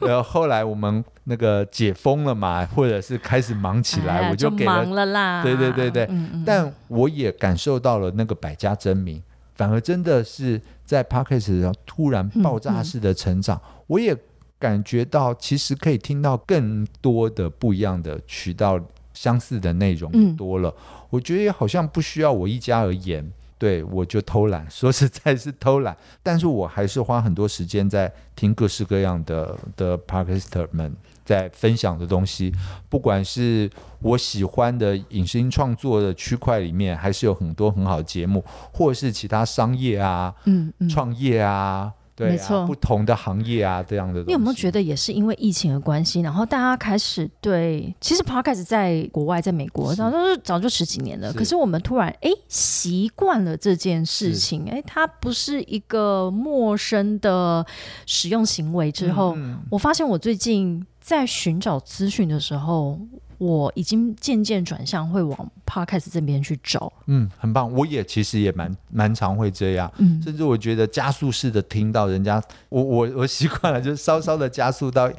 [0.00, 5.42] 然， 后后来我们那个解封了嘛，或者是开始忙起来，哎我就给了忙了啦。
[5.42, 9.22] 对对对对嗯嗯，但我也感受到了那个百家争鸣，
[9.54, 13.58] 反而真的是在 p o d c a s t 上突然爆炸式的成长。
[13.86, 14.14] 我也
[14.58, 18.80] 感觉到，其实可以听到更多的不一样的渠道，
[19.14, 20.74] 相似的内容嗯多了。
[21.10, 23.30] 我觉得也好像不需要我一家而言。
[23.56, 30.94] 对，我就偷懒，说实在是偷懒，但是我还是花很多时间在听各式各样的的 p o d c a s t e r 们
[31.24, 32.52] 在分享的东西，
[32.88, 33.68] 不管是
[34.00, 42.66] 我喜欢的影视音创作的区块里面，还是有很多很好的节目，或者是其他商业啊、嗯嗯，创业啊，对啊，没错。
[42.66, 44.24] 不同的行业啊这样的。
[44.24, 49.96] 你有没有觉得也是因为疫情的关系，然后大家开始对，其实 podcast 在国外，在美国，是。
[49.96, 51.38] 早就早就十几年了，是。
[51.38, 57.64] 可是我们突然哎习惯了这件事情，哎，它不是一个陌生的
[58.04, 59.60] 使用行为之后，嗯。
[59.70, 62.98] 我发现我最近在寻找资讯的时候，
[63.38, 67.72] 我已经渐渐转向会往 podcast 这边去找，嗯，很棒。
[67.72, 70.20] 我也其实也蛮 蛮常会这样，嗯。
[70.22, 75.10] 甚至我觉得加速式的听到人家，我我我习惯了，就是稍稍的加速到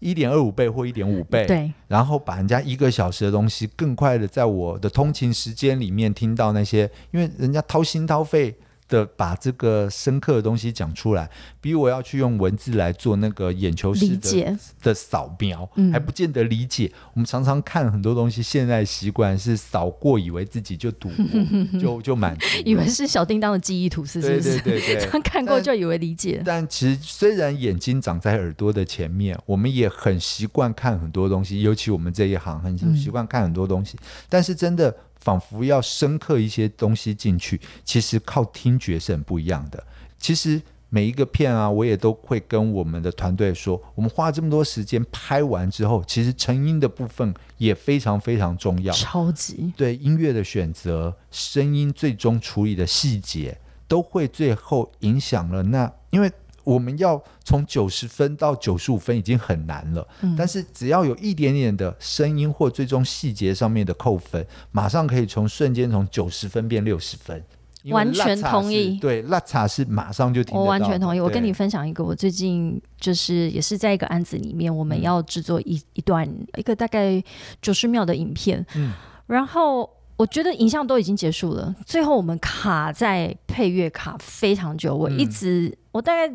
[0.00, 8.54] 一点二五倍或一点五倍，对，然后把人家一个小时的东西更快的在我的通勤时间里面听到那些，因为人家掏心掏肺
[8.88, 16.90] 的把这个深刻的东西讲出来，比我要去用文字来做那个眼球式的，的扫描，嗯还不见得理解。
[17.14, 21.24] 我们常常看很多东西，现在习惯是扫过，以为自己就读过，
[21.78, 24.60] 就就满足，以为是小叮当的记忆吐司，是对不是？
[24.60, 25.08] 对对对。
[25.10, 33.98] 他 看过就以为理解，但其实虽然眼睛长在耳朵的前面，我们也很习惯看很多东西，尤其我们这一行很嗯习惯看很多东西。
[34.28, 39.82] 但是真的仿佛要深刻一些东西进去，其实靠听觉是很不一样的。
[40.18, 48.92] 其实每一个片啊，我也都会跟我们的团队说，我们花这么多时间拍完之后，其实成音的部分也非常非常重要。
[48.94, 56.32] 超级对音乐的选择、声音最终处理的细节，都会最后影响了那，因为
[56.72, 67.42] 我们要从九十分到九十五分已经很难了，嗯但是只要有一点点的声音或最终细节上面的扣分，马上可以从瞬间从九十分变六十分。
[67.90, 71.20] 完全同意是对，辣茶是马上就停我完全同意。
[71.20, 76.28] 我跟你分享一个，我最近就是也是在一个案子里面，我们嗯要制作一一段
[76.58, 77.22] 一个大概
[77.62, 78.92] 九十秒的影片，嗯
[79.26, 79.88] 然后。
[80.18, 86.28] 我觉得影像都已经结束了，最后我们卡在配乐卡非常久，我一嗯直、我大概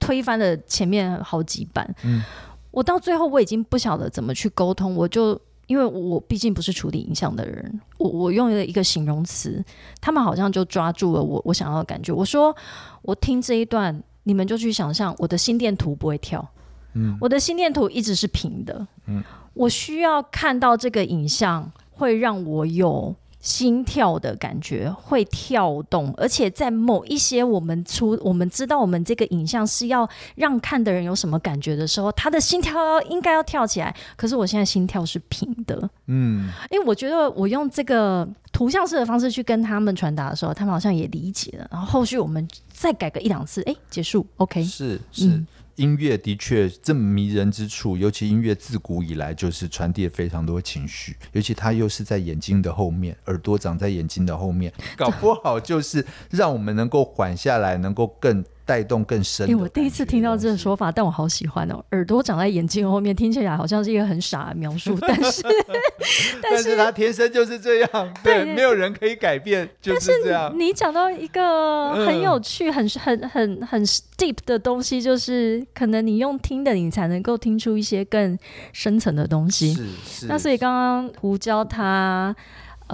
[0.00, 2.20] 推翻了前面好几版，嗯
[2.72, 9.62] 我到最后我已经不晓得怎么去沟通，我就因为我毕竟不是处理影像的人，我我用了一个形容词，
[10.00, 12.12] 他们好像就抓住了我我想要的感觉。
[12.12, 12.54] 我说
[13.02, 16.48] 我听这一段，你们就去想象我的心电图不会跳，
[16.94, 18.86] 嗯，我的心电图一直是平的。
[19.06, 19.22] 嗯，
[19.54, 23.14] 我需要看到这个影像，会让我有。
[23.40, 33.94] 心跳的感觉会跳动，而且在某一些我们出我们知道我们这个影像是要让看的人有什么感觉的时候，他的心跳要应该要跳起来。
[34.14, 41.66] 可是我现在心跳是平的，嗯，因为我觉得我用这个图像式的方式去跟他们传达的时候，他们好像也理解了。
[41.70, 45.42] 然后后续我们再改个一两次，哎，结束，OK，是是。
[45.80, 58.44] 音乐的确这么迷人之处，尤其音乐自古以来就是传递非常多情绪，尤其它又是在眼睛的后面，耳朵长在眼睛的后面，搞不好就是让我们能够缓下来，能够更。
[58.70, 59.48] 带动更深。
[59.48, 61.84] 因为我第一次听到这个说法，但我好喜欢哦。
[61.90, 65.42] 耳朵长在眼睛后面，听起来好像是一个很傻的描述， 但是
[66.40, 70.56] 但是他天生就是这样，对，没有人可以改变，就是这样。
[70.56, 73.84] 你讲到一个很有趣、很很很很
[74.16, 78.38] deep 的东西，就是可能你用听的，你才能够听出一些更
[78.72, 79.74] 深层的东西。
[79.74, 80.26] 是是。
[80.26, 82.32] 那所以刚刚胡椒他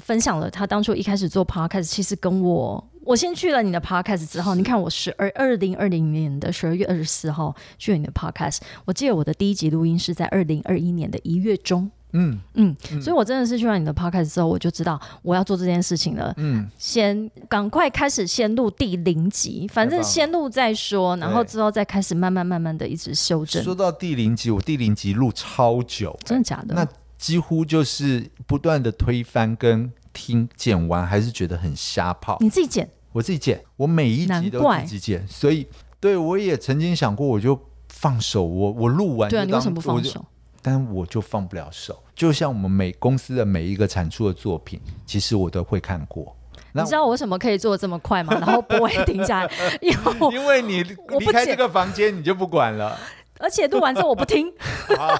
[0.00, 2.82] 分享了他当初一开始做 podcast，其实跟我。
[3.06, 8.58] 我先去了你的 podcast 之后，你看我十二二零二零年的十二月二十四号去了你的 podcast。
[8.84, 11.88] 我记得我的第一集录音是在二零二一年的一月中。
[12.12, 16.32] 嗯嗯，所以我真的是去完你的 podcast 之后，我就知道我要做这件事情了。
[16.38, 23.62] 嗯，先赶快开始先录第零集，反正先录再说，然后之后再开始慢慢慢慢的一直修正。
[23.62, 26.74] 说到第零集，我第零集录超久，真的假的？
[26.74, 26.86] 那
[27.18, 32.38] 几乎就是不断的推翻跟听剪完，还是觉得很瞎泡。
[32.40, 32.88] 你自己剪。
[33.16, 35.66] 我自己剪，我每一集都自己剪，所以
[35.98, 37.58] 对我也曾经想过，我就
[37.88, 40.22] 放手，我我录完，对啊，你为什么不放手？
[40.60, 46.36] 但我就放不了手，就像我们每公司的每一个产出的作品，其实我都会看过。
[46.72, 48.34] 你知道我为什么可以做的这么快吗？
[48.34, 49.50] 然后不会停下来，
[49.80, 52.98] 因为因为你离开这个房间，你就不管了。
[53.38, 54.50] 而且录完之后我不听，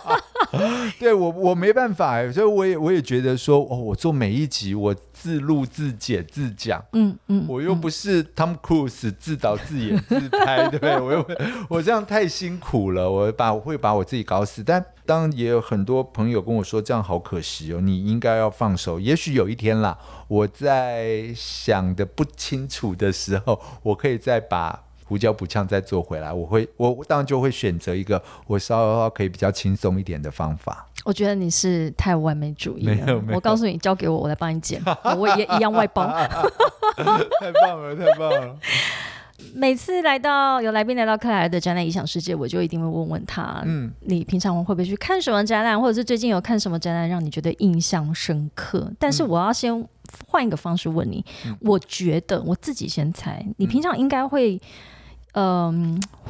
[0.98, 10.98] 对我我没办法，所以我也我也觉得说，哦，我做每一集我自录自剪自讲，嗯嗯，我又不是 Tom Cruise 自导自演自拍，对不对？
[11.00, 11.26] 我又
[11.68, 14.62] 我这样太辛苦了，我把我会把我自己搞死。
[14.64, 18.98] 但当然也有很多朋友跟我说，这样好可惜哦，你应该要放手。
[18.98, 19.98] 也许有一天啦，
[20.28, 24.85] 我在想的不清楚的时候，我可以再把。
[25.08, 30.86] 胡椒补呛再做回来，我会我当然就会选择一个我稍微可以比较轻松一点的方法。
[31.04, 33.22] 我觉得你是太完美主义了。
[33.32, 34.82] 我告诉你，交给我，我来帮你剪，
[35.16, 36.04] 我也一样外包。
[36.98, 38.56] 太棒了，太棒了！
[39.54, 48.90] 每次来到有来宾来到克莱尔的展览《理想世界》，我就一定会问问他：嗯，你平常会不会去看什么展览，或者是最近有看什么展览让你觉得印象深刻？
[48.98, 49.86] 但是我要先
[50.26, 51.24] 换一个方式问你，
[51.60, 54.56] 我觉得我自己先猜，你平常应该会。
[54.56, 54.60] 嗯，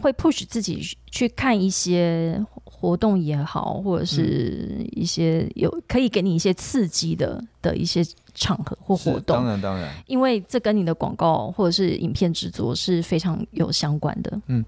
[0.01, 8.05] 会 push 自己去看一些活动也好，或者是一些有可以给你一些刺激的的一些
[8.35, 9.37] 场合或活动。
[9.37, 14.41] 当然，当然，因为这跟你的广告或者是影片制作是非常有相关的。
[14.49, 14.65] 嗯，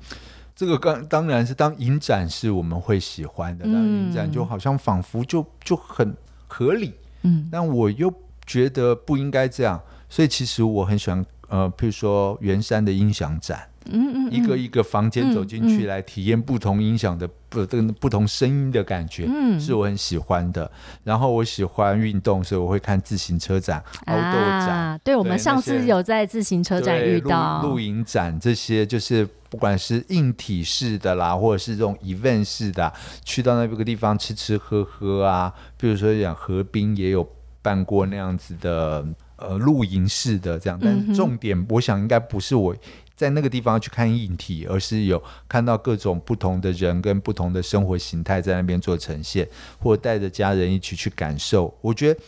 [0.55, 6.17] 这个刚当然是当影展是我们会喜欢的，当影展就好像仿佛就就很
[6.47, 6.95] 合理。
[7.23, 8.13] 嗯，但我又
[8.47, 13.69] 觉得不应该这样，所以其实我很喜欢呃，譬如说圆山的音响展。
[13.91, 20.71] 嗯嗯，一个一个房间走进去，来体验不同音响的不这个不同声音的感觉，嗯，是我很喜欢的。
[21.05, 25.01] 然后我喜欢运动，所以我会看自行车展、凹豆展。
[25.03, 32.93] 对，我们上次有在自行车展遇到露营展，这些就是不管是硬体式的啦，或者是这种 event 式的，
[33.25, 35.51] 去到那个地方吃吃喝喝啊。
[35.79, 37.27] 比如说讲河滨也有
[37.63, 39.03] 办过那样子的
[39.39, 42.77] 呃露营式的这样，但重点我想应该不是我。
[43.17, 49.49] 在那个地方去看硬体，而是有看到各种不同的人跟不同的生活形态在那边做呈现，
[49.81, 51.77] 或带着家人一起去感受。
[51.81, 52.21] 我觉得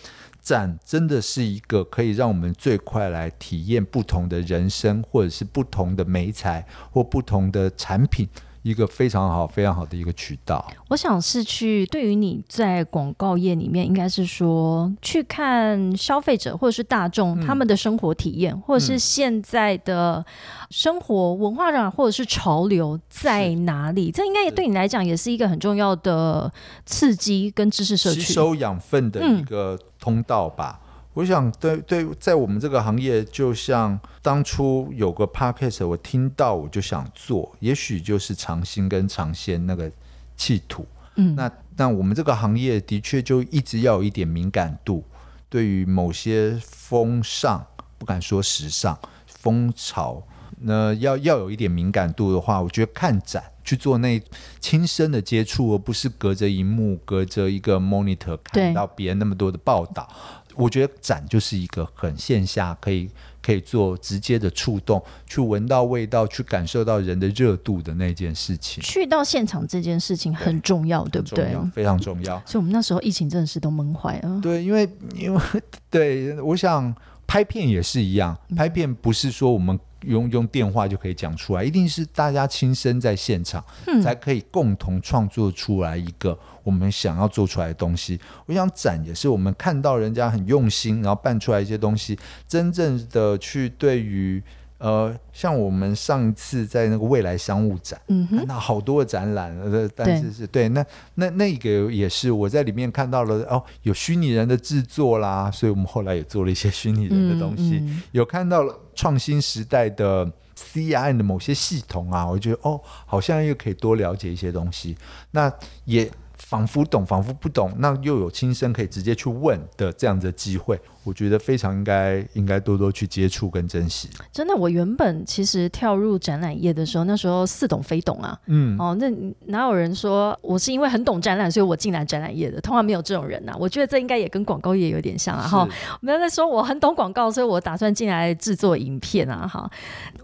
[0.42, 8.28] 展真的是一个可以让我们最快来体验不同的人生，或者是不同的美材或不同的产品。
[8.62, 10.70] 一个非常好、非常好的一个渠道。
[10.88, 20.24] 我想是去对于你在广告业里面，应该是说去看消费者或者是大众他们的生活体验，或者是现在的
[20.70, 24.10] 生活文化上，或者是潮流在哪里？
[24.10, 26.52] 这应该也对你来讲也是一个很重要的
[26.84, 30.80] 刺激跟知识社区、吸收养分的一个通道吧。
[31.12, 39.90] 我想，对对，在我们这个行业，就像当初有个 podcast，我听到我就想做，也许就是尝新跟尝鲜那个
[40.36, 40.86] 企图。
[41.16, 45.04] 嗯，那那我们这个行业的确就一直要有一点敏感度，
[45.48, 47.66] 对于某些风尚，
[47.98, 48.96] 不敢说时尚
[49.26, 50.22] 风潮，
[50.60, 54.22] 那要要有一点敏感度的话，我觉得看展去做那
[54.60, 60.08] 亲身的接触，而不是隔着荧幕、隔着一个 monitor 看到别人那么多的报道。
[60.54, 63.08] 我觉得展就是一个很线下可以
[63.42, 71.56] 可以做直接的触动，去闻到味道，去感受到人的热度的那件事情，去到现场这件事情很重要，对不对？
[71.72, 72.40] 非常重要。
[72.46, 74.40] 所以我们那时候疫情真的是都闷坏了。
[74.40, 75.40] 对，因为因为
[75.88, 76.94] 对，我想
[77.26, 88.18] 拍片也是一样，拍片不是说我们用用电话就可以讲出来，一定是大家亲身在现场，嗯才可以共同创作出来一个我们想要做出来的东西。
[88.46, 94.42] 我想展也是我们看到人家很用心，然后办出来一些东西，真正的去对于。
[94.80, 100.82] 呃，像我们上一次在那个未来商务展，嗯哼看，到好多的展览，呃，但是是对，那
[101.16, 114.94] 那那个也是我在里面看到了哦，有虚拟人的制作啦，所以我们后来也做了一些虚拟人的东西，嗯有看到了创新时代的 C I 的某些系统啊，我觉得哦，好像又可以多了解一些东西，
[115.30, 115.50] 那
[115.86, 116.10] 也
[116.50, 124.08] 仿佛懂，仿佛不懂，那又有亲身可以直接去问的这样子的机会，我觉得非常应该应该多多去接触跟珍惜。
[124.32, 128.36] 真的，我原本其实跳入展览业的时候，那时候似懂非懂啊。
[128.46, 129.08] 嗯，哦，那
[129.46, 132.60] 哪有人说我是因为很懂展览，所以我进来展览业的？
[132.60, 135.46] 通常没有这种人呐、我觉得这应该也跟广告业有点像啊。
[135.46, 135.68] 哈，
[136.02, 139.46] 没有在说我很懂广告，所以我打算进来制作影片啊。
[139.46, 139.70] 哈，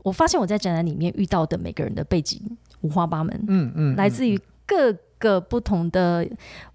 [0.03, 2.41] 我发现我在展览里面遇到的每个人的背景
[2.81, 6.27] 五花八门，嗯嗯，来自于各个不同的，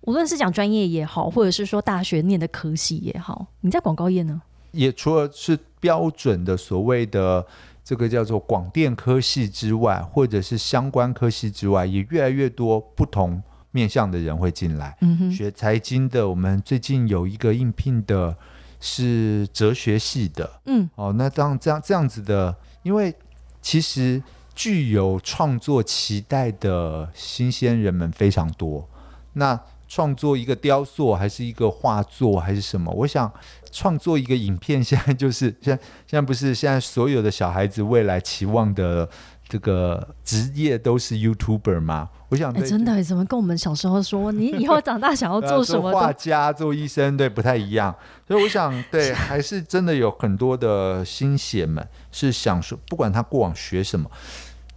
[0.01, 3.47] 无论是讲专业也好，或者是说大学念的科系也好。
[3.61, 4.41] 你在广告业呢？
[4.71, 7.45] 也除了是标准的所谓的
[7.83, 14.97] 这个叫做广电科系之外，或者是相关科系之外，也越来越多不同面向的人会进来。
[15.01, 18.35] 嗯哼，学财经的，我们最近有一个应聘的
[18.79, 23.13] 是哲学系的，嗯，哦，那当这样这样子的，因为
[23.61, 24.23] 其实
[24.64, 28.88] 具有创作期待的新鲜人们非常多。
[29.34, 32.91] 那创作一个雕塑，还是一个画作，还是什么？
[32.91, 33.34] 我想
[33.72, 39.09] 创作一个影片，现在就是 现在现在不是现在所有的小孩子未来期望的
[39.49, 42.12] 这个职业都是 YouTuber 吗？
[42.30, 47.93] 我想哎、真的，怎么跟我们小时候说你以后长大想要做什么 画都家、做医生，对，不太一样。
[48.28, 54.09] 所以我想，对， 还是真的有很多的新血们是想说，不管他过往学什么，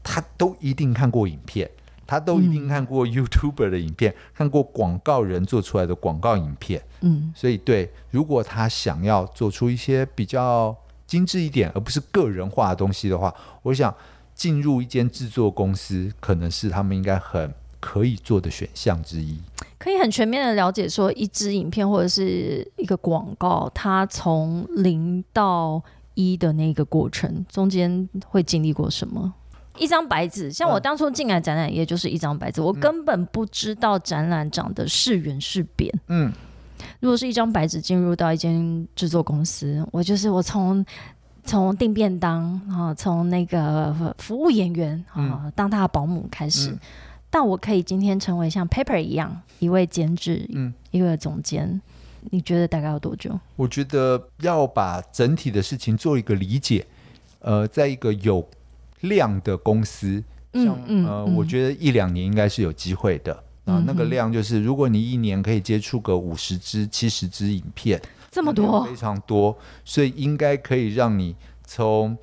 [0.05, 1.68] 他都一定看过影片，
[2.07, 6.80] 他都一定看过 YouTuber 的影片，看过广告人做出来的广告影片。
[7.00, 10.76] 嗯，所以，对，如果他想要做出一些比较
[11.07, 13.92] 精致一点，而不是个人化的东西的话，我想
[14.34, 19.38] 进入一间制作公司，可能是他们应该很可以做的选项之一。
[19.78, 25.82] 可以很全面的了解说一支影片或者是一个广告，它从零到
[26.14, 29.34] 一的那个过程中间会经历过什么？
[29.78, 30.82] 一张白纸，像我嗯。
[30.82, 35.92] 当初进来展览也就是一张白纸，我根本不知道展览长得是圆是扁。
[36.08, 36.32] 嗯，
[37.00, 40.84] 如果是一张白纸进入到一间制作公司，我就是我从
[41.42, 46.78] 从订便当啊，从那个服务演员啊，当他的保姆开始，嗯。
[47.30, 50.72] 但我可以今天成为像 Paper 一样一位监制，嗯。
[50.92, 51.80] 一位总监，
[52.30, 53.36] 你觉得大概要多久？
[53.56, 56.86] 我觉得要把整体的事情做一个理解，
[57.40, 58.46] 呃，在一个有
[59.09, 60.76] 量的公司，像、
[61.07, 63.32] 呃，我觉得一两年应该是有机会的。
[63.64, 67.98] 啊，那个量就是，如果你一年可以接触个五十支、七十支影片，
[68.30, 68.84] 这么多。
[68.84, 71.34] 非常多，所以应该可以让你
[71.64, 72.14] 从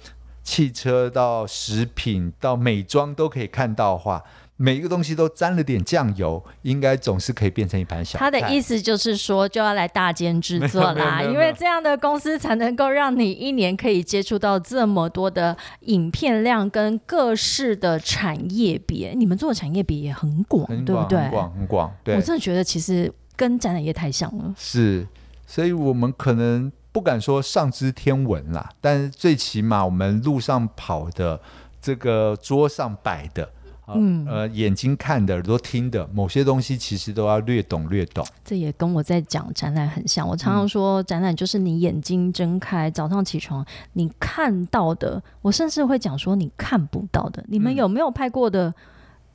[0.43, 4.23] 汽车到食品到美妆都可以看到的话，
[4.62, 8.20] 每一个东西都沾了点酱油，应该总是可以变成一盘小菜。
[8.20, 19.14] 他的意思就是说，就要来大间制作啦， 因为这样的公司才能够让你一年可以接触到这么多的影片量跟各式的产业别。
[19.16, 21.20] 你们做的产业别也很广，很广、对不对？
[21.22, 21.95] 很广、很广。
[22.03, 24.53] 对，我真的觉得其实跟展览业太像了。
[24.55, 25.07] 是，
[25.47, 31.41] 所以我们可能不敢说上知天文啦，但是最起码我们路上跑的，
[31.82, 33.49] 这个桌上摆的。
[33.86, 38.25] 啊嗯呃，眼睛看的，耳朵听的，某些东西其实都要略懂略懂。
[38.45, 40.27] 这也跟我在讲展览很像。
[40.27, 47.43] 我常嗯常说，展览就是你眼睛睁开，早上起床你看到的，我甚至会讲说你看不到的。
[47.47, 48.73] 你们嗯有没有拍过的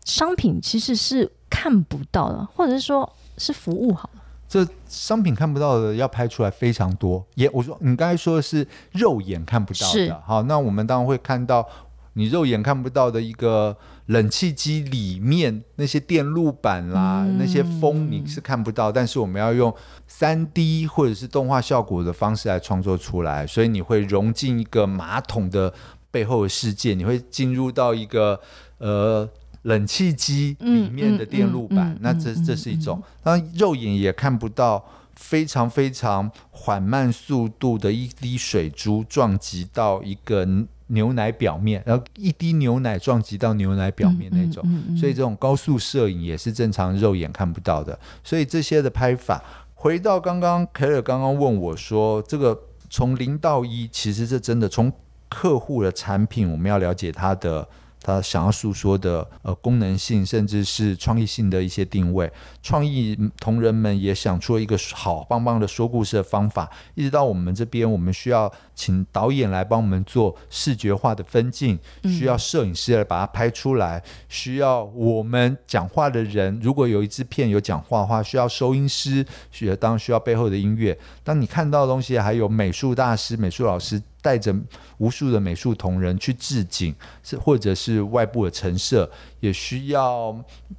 [0.05, 4.23] 商品其实是看不到的，或者是说是服务好了？
[4.49, 7.27] 这商品看不到的要拍出来非常多。
[7.35, 11.67] 也我说你刚才说的是肉眼看不到的，好，那我们当然会看到
[12.13, 13.77] 你肉眼看不到的一个
[14.07, 19.75] 冷气机里面那些电路板啦，嗯那些风你是看不到，但是我们要用
[20.07, 25.73] 三 D 或者是动画效果的方式来创作出来，所以你会融进一个马桶的
[26.11, 28.41] 背后的世界，你会进入到一个
[28.79, 29.29] 呃
[29.63, 34.85] 冷气机里面的电路板，嗯嗯嗯那这嗯这是一种，当然肉眼也看不到。
[35.19, 40.47] 非常非常缓慢速度的一滴水珠撞击到一个
[40.89, 47.99] 牛奶表面，然后一滴牛奶撞击到牛奶表面那种，嗯嗯嗯嗯所以这种高速摄影也是正常肉眼看不到的。
[48.23, 49.43] 所以这些的拍法，
[49.75, 52.59] 回到刚刚凯尔刚刚问我说，这个
[52.89, 54.93] 从零到一，其实这真的从
[55.29, 57.67] 客户的产品，我们要了解它的。
[58.03, 62.31] 他想要诉说的呃功能性，甚至是创意性的一些定位，
[62.63, 66.71] 创意同仁们也想出了一个好棒棒的说故事的方法。
[66.95, 80.97] 一直到我们这边，我们需要请导演来帮我们做视觉化的分镜，需要摄影师来把它拍出来，需要我们讲话的人，如果有一支片有讲话的话，需要收音师，需要当需要背后的音乐。
[81.25, 84.01] 当你看到的东西，还有美术大师、美术老师。
[84.23, 84.53] 带着
[84.99, 89.09] 无数的美术同仁去置景，是或者是外部的陈设，
[89.39, 90.37] 也需要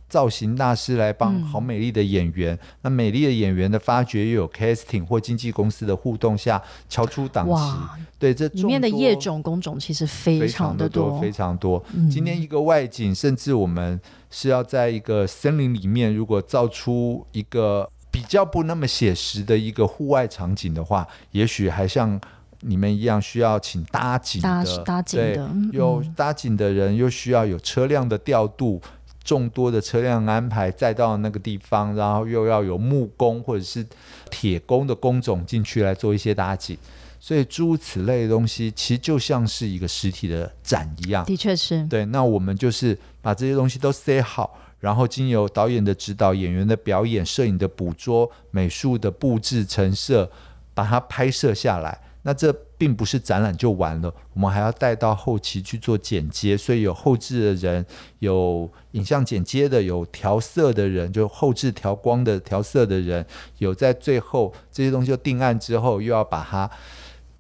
[0.09, 2.53] 造型大师来帮好美丽的演员。
[2.55, 7.86] 嗯、那美丽的演员的发掘，又有 casting 或经纪公司的互动下敲出档期。
[8.19, 11.83] 对，这里面的业种工种其实非常的多，非常多。
[11.93, 22.19] 嗯、今天一个外景，甚至我们是要在一个森林里面，如果造出一个比较不那么写实的一个户外场景的话，也许还像。
[22.61, 28.81] 你们一样需要请搭景的，搭景的，有搭景的人，又需要有车辆的调度，
[29.23, 33.85] 众多的车辆安排，再到那个地方，然后又要有木工或者是
[34.31, 36.75] 铁工的工种进去来做一些搭景，
[37.19, 41.25] 所以诸如此类的东西，其实就像是一个实体的展一样。
[41.25, 42.05] 的确是，对。
[42.05, 50.29] 那我们就是把这些东西都塞好，然后经由导演的指导、演员的表演、摄影的捕捉、美术的布置、陈设，
[50.73, 51.99] 把它拍摄下来。
[52.23, 57.85] 那这并不是展览就完了，我们还要带到后期去做剪接，所以有后置的人，
[58.19, 63.25] 有影像剪接的，有调色的人，就后置调光的、调色的人，
[63.59, 66.69] 有在最后这些东西就定案之后，又要把它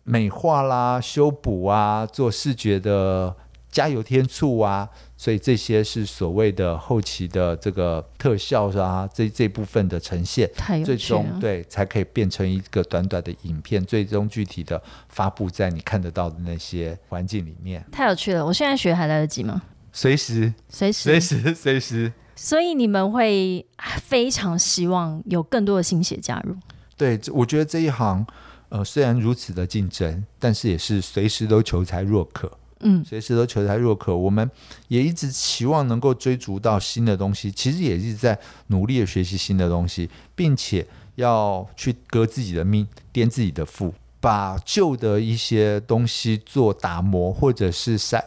[0.07, 3.35] 美化啦、修补啊，做视觉的
[3.69, 4.87] 加油添醋啊。
[5.17, 10.47] 所以这些是所谓的后期的这个特效啊，这这部分的呈现，
[10.85, 17.83] 最终对才可以变成一个短短的影片，最终具体的发布在你看得到的那些环境里面。
[17.91, 18.45] 太有趣了！
[18.45, 19.63] 我现在学还来得及吗？
[19.91, 22.13] 随时，随时，随时，随时。
[22.35, 23.65] 所以你们会
[24.03, 26.55] 非常希望有更多的新血加入。
[26.95, 28.23] 对，我觉得这一行，
[28.69, 32.51] 呃，虽然如此的竞争，但是也是随时都求才若渴。
[32.81, 34.47] 嗯，随时都求才若渴，我们
[34.87, 38.37] 也一直期望能够追逐到新的东西，其实也是在
[38.67, 48.21] 努力的学习新的东西，并且要去革自己的命，颠自己的覆，把旧的一些东西做打磨，或者是稍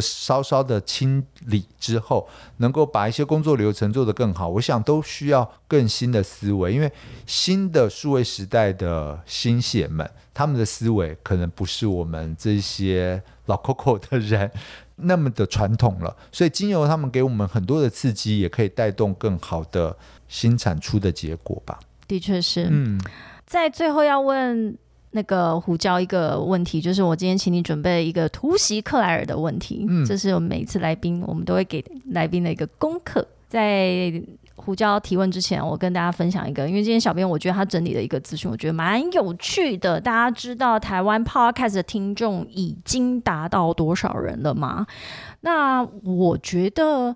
[0.00, 4.48] 稍稍的清理之后，能够把一些工作流程做得更好。
[4.48, 6.90] 我想都需要更新的思维，因为
[7.26, 13.22] 新的数位时代的新血们，他们的思维可能不是我们这些。
[13.46, 14.50] 老 Coco 的人
[14.96, 21.78] 那么的传统了，所以经由他们给我们很多的刺激，也可以带动更好的新产出的结果吧。
[22.08, 23.00] 的确是，嗯，
[23.46, 24.76] 在最后要问
[25.16, 34.22] 那个胡椒一个问题，就是我今天请你准备一个突袭克莱尔的问题，嗯，这是我们每一次来宾我们都会给来宾的一个功课，在。
[34.58, 40.00] 胡椒提问之前，我跟大家分享一个，因为今天小编我觉得他整理的一个资讯，我觉得蛮有趣的。
[40.00, 44.86] 大家知道台湾 Podcast 的听众已经达到多少人了吗？
[45.42, 47.14] 那我觉得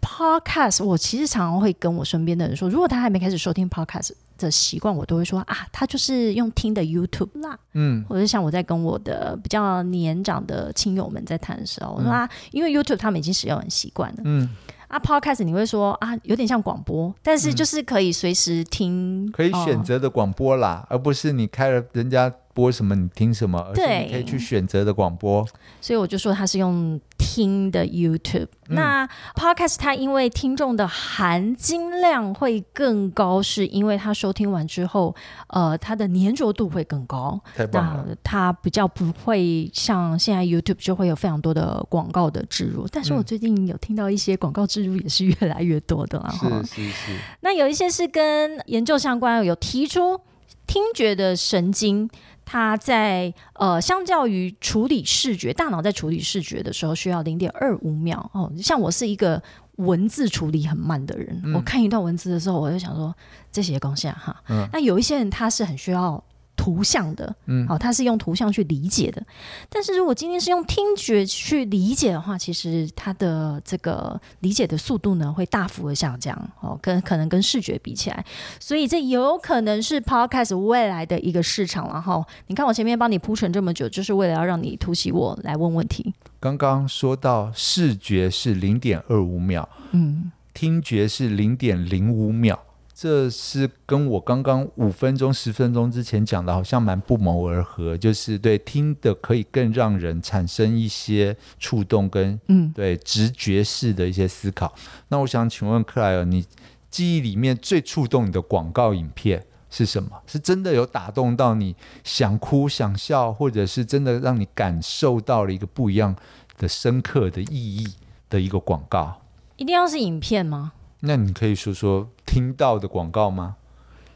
[0.00, 4.12] Podcast，我其实常常会跟我身边的人说，如果他还没开始收听 Podcast
[4.46, 14.48] 的习惯，我都会说啊，他就是用听的 YouTube 啦，嗯，或者像我在跟我的比较年长的亲友们在谈的时候，我说啊，因为 YouTube 他们已经使用很习惯了，嗯。
[14.88, 25.46] 啊，Podcast 你会说啊，有点像广播，但是就是可以随时听，可以选择的广播啦，而不是你开了人家播什么你听什么，而是你可以去选择的广播。
[25.80, 28.48] 所以我就说它是用听的 YouTube。
[28.68, 35.14] 那 Podcast 它因为听众的含金量会更高，是因为它收听完之后，
[35.48, 37.40] 呃，它的粘着度会更高。
[37.54, 38.14] 太棒了！
[38.22, 46.32] 它比较不会像现在 YouTube 就会有非常多的广告的植入，但是我最近有听到一些广告植入也是越来越多的了。
[46.32, 47.12] 是是是。
[47.40, 50.20] 那有一些是跟研究相关，有提出
[50.66, 52.08] 听觉的神经。
[52.52, 58.52] 它在呃，相较于处理视觉，大脑在处理视觉的时候需要零点二五秒哦。
[58.58, 59.42] 像我是一个
[59.76, 63.16] 文字处理很慢的人，我看一段文字的时候，我就想说
[63.50, 64.44] 这些东西啊哈。
[64.70, 66.22] 那有一些人他是很需要
[66.56, 67.66] 图像的，嗯。
[67.66, 69.22] 好、它是用图像去理解的。
[69.68, 78.24] 但是如果今天是用听觉去理解的话，其实它的这个理解的速度呢会大幅的下降哦，跟可能跟视觉比起来，
[78.60, 86.12] 所以这有可能是 podcast 未来的一个市场然后你看我前面帮你铺陈这么久，就是为了要让你突袭我来问问题。
[86.38, 92.58] 刚刚说到视觉是零点二五秒，嗯，听觉是零点零五秒，
[93.02, 97.98] 这是跟我刚刚五分钟、十分钟之前讲的，好像蛮不谋而合。
[97.98, 104.72] 就是对听的可以更让人产生一些触动跟嗯对直觉式的一些思考。
[105.08, 106.46] 那我想请问克莱尔，你
[106.90, 110.22] 记忆里面最触动你的广告影片是什么？
[110.28, 111.74] 是真的有打动到你
[112.04, 116.14] 想哭想笑，或者是真的让你感受到了一个不一样
[116.56, 117.88] 的深刻的意义
[118.30, 119.22] 的一个广告？
[119.56, 120.74] 一定要是影片吗？
[121.04, 123.56] 那你可以说说听到的广告吗？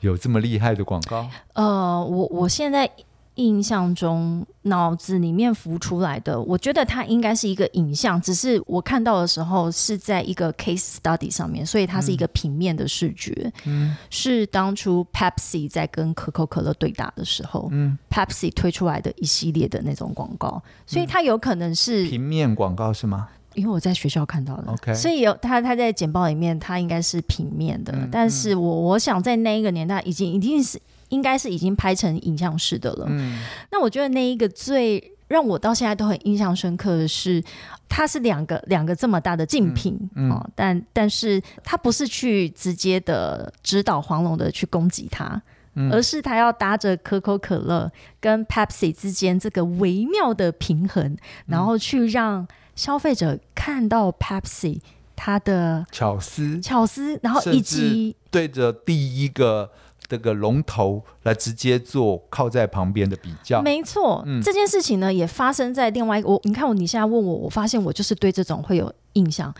[0.00, 1.28] 有这么厉害的广告？
[1.54, 2.88] 呃，我我现在
[3.34, 13.52] 印象中脑子里面浮出来的，我觉得它应该是一个影像，只是我看到的时候是在一个 case study 上面，所以它是一个平面的视觉。
[13.64, 23.28] 嗯，是当初 Pepsi 在跟可口可乐对打的时候，嗯，Pepsi 推出来的一系列的那种广告，所以它有可能是、平面广告是吗？
[23.56, 24.70] 因为我在学校看到的。
[24.70, 33.06] OK 所以有他他在简报里面，他应该是平面的，嗯但是我我想在那一个年代已经一定是应该是已经拍成影像式的了。
[33.08, 33.40] 嗯。
[33.72, 37.42] 那我觉得那一个最让我到现在都很印象深刻的是，
[37.88, 40.32] 它是两个两个这么大的竞品嗯嗯。
[40.32, 45.42] 哦，但但是他不是去直接的指导黄龙的去攻击他。
[45.74, 45.90] 嗯。
[45.92, 47.90] 而是他要搭着可口可乐
[48.20, 52.46] 跟 Pepsi 之间这个微妙的平衡，然后去让
[52.76, 54.78] 消费者看到 Pepsi
[55.16, 59.72] 它的巧思巧思，然后以及对着第一个
[60.06, 63.60] 这个龙头来直接做靠在旁边的比较。
[63.62, 69.52] 没错，嗯这件事情呢也发生在另外一个我，你看我你现在问我，我发现我就是对这种会有印象。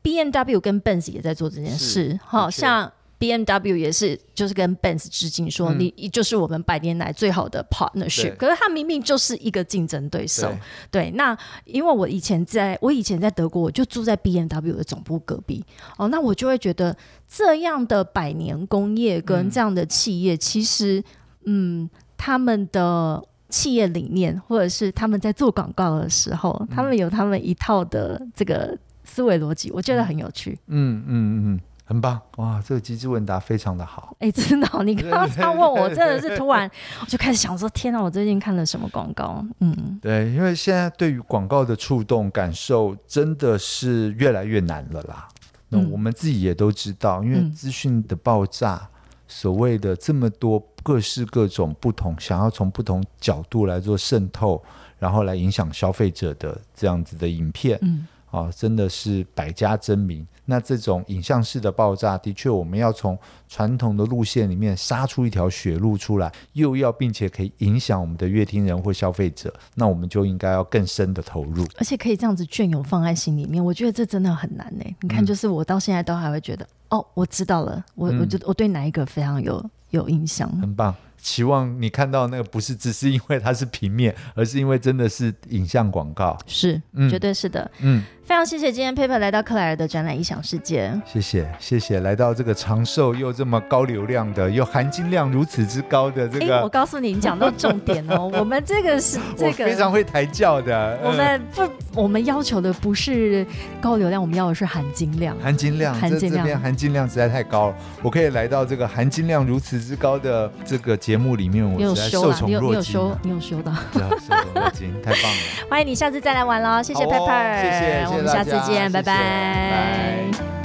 [0.00, 5.78] B N W 跟 Benz 也在做这件事，好像 B M W 也是就是跟 Benz 致敬说，嗯。
[5.78, 10.48] 你就是我们百年来最好的 partnership，可是他明明就是一个竞争对手。
[10.90, 11.04] 对。
[11.04, 15.64] 对，那因为我以前在我以前在德国，我就住在 B M W 的总部隔壁。
[15.96, 16.96] 哦，那我就会觉得
[17.28, 19.50] 这样的百年工业跟嗯。
[19.50, 21.02] 这样的企业，其实
[21.44, 30.58] 嗯，他们的企业理念，或者是他们在做广告的时候，他们有他们一套的这个思维逻辑，我觉得很有趣。
[30.66, 32.62] 嗯嗯嗯，很棒哇！
[32.66, 34.16] 这个机智问答非常的好。
[34.18, 36.68] 哎、真的哦、你刚刚这样问我，真的是突然
[37.00, 39.44] 我就开始想说，天哪，我最近看了什么广告？
[39.60, 45.28] 嗯，对，因为现在对于广告的触动感受真的是越来越难了啦。
[45.68, 48.88] 那嗯我们自己也都知道，因为嗯资讯的爆炸，
[49.28, 54.62] 所谓的这么多各式各种不同，想要从不同角度来做渗透，
[54.98, 60.26] 然后来影响消费者的这样子的影片，嗯啊，真的是百家争鸣。
[60.46, 63.18] 那这种影像式的爆炸，的确我们要从
[63.48, 71.64] 传统的路线里面杀出一条血路出来，又要并且可以影响我们的乐听人或消费者，那我们就应该要更深的投入。
[71.78, 74.84] 而且可以这样子隽永放在心里面，我觉得这真的很难呢。
[75.00, 80.50] 你看，嗯就是我到现在都还会觉得，哦，我知道了，我嗯我觉得我对哪一个非常有有印象。
[80.60, 80.94] 很棒。
[81.24, 86.36] 期望你看到那个不是只是因为它是平面，而是因为真的是影像广告。
[86.46, 87.70] 是，嗯绝对是的。
[87.80, 90.92] 嗯，非常谢谢今天 Paper 来到克莱尔的展览异想世界。
[91.06, 99.74] 谢谢谢谢，来到这个长寿又这么高流量的，又含金量如此之高的这哎、我，告诉你，你讲到重点哦， 我们这个是 这个非。
[99.74, 101.00] 常会抬轿的。
[101.02, 103.46] 我嗯们不，我们要求的不是
[103.80, 105.34] 高流量，我们要的是含金量。
[105.38, 107.76] 含金量，含金量这这边含金量实在太高了。
[108.02, 113.72] 我可以来到这个含金量如此之高的这个节目里面，我你有实在受修啦，你有你宠若惊有修啊，，你有修到。
[113.92, 115.38] 受宠若惊，太棒了。
[115.70, 120.63] 欢迎你下次再来玩喽，谢谢好哦 Pepper，谢谢我们下次见，拜拜拜